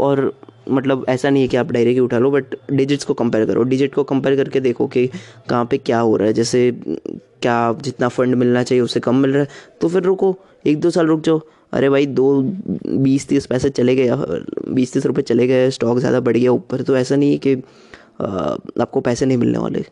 और 0.01 0.33
मतलब 0.69 1.05
ऐसा 1.09 1.31
नहीं 1.31 1.43
है 1.43 1.49
कि 1.49 1.57
आप 1.57 1.71
डायरेक्ट 1.73 2.01
उठा 2.01 2.19
लो 2.19 2.31
बट 2.31 2.55
डिजिट्स 2.71 3.05
को 3.05 3.15
कंपेयर 3.15 3.47
करो। 3.47 3.63
डिजिट 3.63 3.95
को 3.95 4.03
कंपेयर 4.05 4.37
करके 4.37 4.61
देखो 4.61 4.87
कि 4.87 5.07
कहाँ 5.49 5.65
पे 5.65 5.79
क्या 5.79 6.01
हो 6.01 6.17
रहा 6.17 6.27
है। 6.27 6.33
जैसे, 6.33 6.71
क्या 7.43 7.73
जितना 7.83 8.09
फंड 8.09 8.35
मिलना 8.35 8.63
चाहिए, 8.63 8.83
उससे 8.83 9.01
कम 9.01 9.17
मिल 9.17 9.33
रहा 9.33 9.43
है। 9.43 9.49
तो 9.81 9.89
फिर 9.89 10.03
रुको, 10.03 10.35
एक 10.67 10.81
दो 10.81 10.91
साल 10.91 11.07
रुक 11.07 11.21
जाओ। 11.21 11.41
अरे 11.73 11.89
भाई, 11.91 12.07
दो 12.07 12.43
बीस 12.99 13.27
तीस 13.29 13.47
पैसे 13.47 13.71
चले 13.71 13.95
गए, 13.97 14.11
बीस 14.75 14.93
तीस 14.93 15.07
रुपये 15.07 15.23
चले 15.23 15.47
गए, 15.47 15.71
स्टॉक 15.71 15.99
ज़्यादा 15.99 16.21
बढ़ 16.21 16.37
गया 16.37 16.53
ऊपर 16.53 16.83
तो 16.83 16.97
ऐसा 16.97 17.17
नहीं 17.17 17.33
है 17.33 17.39
कि 17.39 17.55
आपको 18.81 19.01
पैसे 19.01 19.27
नहीं 19.27 19.39
मिलने 19.39 19.59
वाले। 19.59 19.85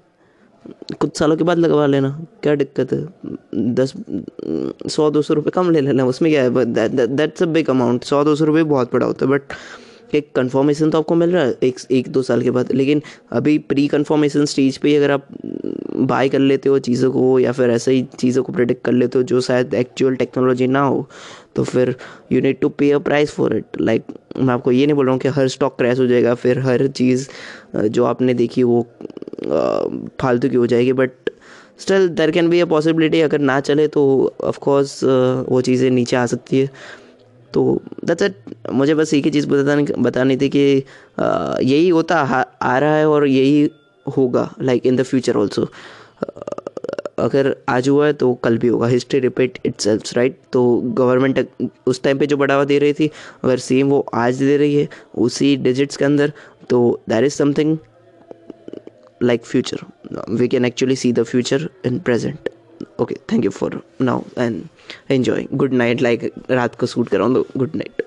कुछ 1.01 1.19
सालों 1.19 1.37
के 1.37 1.45
बाद 1.45 1.59
लगवा 1.59 1.87
लेना, 1.87 2.09
क्या 2.43 2.55
दिक्कत 2.55 2.93
है? 2.93 3.07
दस, 3.75 3.93
सौ 4.91 5.11
दो 5.11 5.23
सौ 5.23 5.35
रुपये 5.35 5.51
कम 5.51 5.71
ले 5.71 5.81
लेना, 5.81 6.05
उसमें 6.07 6.31
क्या 6.33 6.43
है? 6.43 6.65
दैट्स 7.07 7.43
अ 7.43 7.47
बिग 7.47 7.71
अमाउंट 7.71 8.05
सौ 8.05 8.23
दो 8.25 8.35
सौ 8.37 8.45
रुपये 8.45 8.63
बहुत 8.65 8.93
बड़ा 8.93 9.07
होता 9.07 9.27
है 9.27 9.33
बट 9.33 9.43
एक 10.15 10.31
कन्फर्मेशन 10.37 10.91
तो 10.91 10.99
आपको 10.99 11.15
मिल 11.15 11.31
रहा 11.31 11.45
है, 11.45 11.55
एक 11.63 11.79
एक, 11.91 12.09
दो 12.09 12.23
साल 12.23 12.43
के 12.43 12.51
बाद। 12.51 12.73
लेकिन 12.73 13.03
अभी 13.33 13.57
प्री 13.61 13.87
कन्फर्मेशन 13.89 14.45
स्टेज 14.45 14.77
पे 14.79 14.95
अगर 14.97 15.11
आप 15.11 15.27
बाय 16.09 16.29
कर 16.29 16.39
लेते 16.39 16.69
हो 16.69 16.79
चीज़ों 16.81 17.11
को, 17.13 17.39
या 17.41 17.53
फिर 17.53 17.71
ऐसे 17.71 17.93
ही 17.93 18.03
चीज़ों 18.19 18.43
को 18.43 18.53
प्रिडिक्ट 18.53 18.85
कर 18.85 18.93
लेते 18.93 19.19
हो 19.19 19.23
जो 19.25 19.41
शायद 19.41 19.75
एक्चुअल 19.75 20.17
टेक्नोलॉजी 20.17 20.67
ना 20.69 20.81
हो 20.81 21.09
तो 21.57 21.63
फिर 21.65 21.95
you 22.33 22.41
need 22.41 22.59
to 22.61 22.69
pay 22.71 22.91
a 22.93 22.99
price 23.01 23.31
for 23.33 23.57
it 23.57 23.81
like 23.81 24.05
मैं 24.39 24.55
आपको 24.55 24.73
ये 24.73 24.87
नहीं 24.87 24.97
बोल 24.97 25.07
रहा 25.07 25.13
हूँ 25.13 25.21
कि 25.21 25.29
हर 25.31 25.49
स्टॉक 25.49 25.77
क्रैश 25.79 25.99
हो 25.99 26.07
जाएगा, 26.07 26.35
फिर 26.35 26.59
हर 26.61 26.87
चीज़ 26.89 27.29
जो 27.77 28.05
आपने 28.05 28.35
देखी 28.35 28.63
वो 28.63 28.83
फालतू 30.21 30.49
की 30.49 30.57
हो 30.57 30.67
जाएगी। 30.67 30.93
But 30.93 31.11
still 31.81 32.09
there 32.11 32.31
can 32.31 32.49
be 32.51 32.61
a 32.61 32.65
possibility 32.67 33.21
अगर 33.21 33.39
ना 33.41 33.59
चले 33.61 33.87
तो 33.89 34.05
ऑफकोर्स 34.45 35.03
वो 35.05 35.61
चीज़ें 35.61 35.91
नीचे 35.91 36.17
आ 36.17 36.25
सकती 36.27 36.61
है। 36.61 36.71
तो 37.55 37.81
दैट्स 38.05 38.23
इट 38.23 38.71
मुझे 38.73 38.95
बस 38.95 39.15
एक 39.15 39.25
ही 39.25 39.31
चीज़ 39.31 39.47
बतानी 39.49 39.85
बतानी 39.99 40.37
थी 40.37 40.49
कि 40.49 40.61
यही 41.19 41.89
होता 41.89 42.17
आ 42.63 42.79
रहा 42.79 42.97
है 42.97 43.09
और 43.09 43.27
यही 43.27 43.71
होगा 44.17 44.51
like 44.63 44.87
in 44.87 44.97
the 44.97 45.03
future 45.03 45.37
also 45.37 45.69
अगर 47.19 47.55
आज 47.69 47.89
हुआ 47.89 48.07
है 48.07 48.13
तो 48.13 48.33
कल 48.45 48.59
भी 48.59 48.69
होगा. 48.69 48.87
History 48.87 49.21
repeat 49.21 49.59
it 49.67 49.81
self 49.81 50.13
right 50.17 50.37
तो 50.53 50.61
गवर्नमेंट 50.99 51.49
उस 51.87 52.03
टाइम 52.03 52.19
पे 52.19 52.27
जो 52.27 52.37
बढ़ावा 52.37 52.65
दे 52.65 52.79
रही 52.79 52.93
थी, 52.93 53.11
अगर 53.45 53.59
सेम 53.59 53.89
वो 53.91 54.01
आज 54.15 54.39
दे 54.39 54.57
रही 54.57 54.75
है, 54.75 54.89
उसी 55.17 55.57
डिजिट्स 55.57 55.97
के 55.97 56.05
अंदर 56.05 56.33
तो 56.71 57.01
there 57.09 57.25
is 57.25 57.35
something 57.35 57.77
like 59.23 59.45
future 59.45 59.79
we 60.31 60.49
can 60.49 60.65
actually 60.65 60.97
see 60.97 61.13
the 61.13 61.23
future 61.23 61.69
in 61.87 61.99
present 62.01 62.49
okay 63.01 63.15
thank 63.33 63.45
you 63.45 63.51
for 63.51 63.81
now 64.01 64.23
and 64.39 64.63
enjoy 65.11 65.47
good 65.53 65.73
night 65.75 66.03
like 66.03 66.33
रात 66.51 66.75
को 66.75 66.87
सूट 66.87 67.09
कराऊँ 67.09 67.35
तो 67.35 67.47
गुड 67.57 67.77
नाइट 67.77 68.03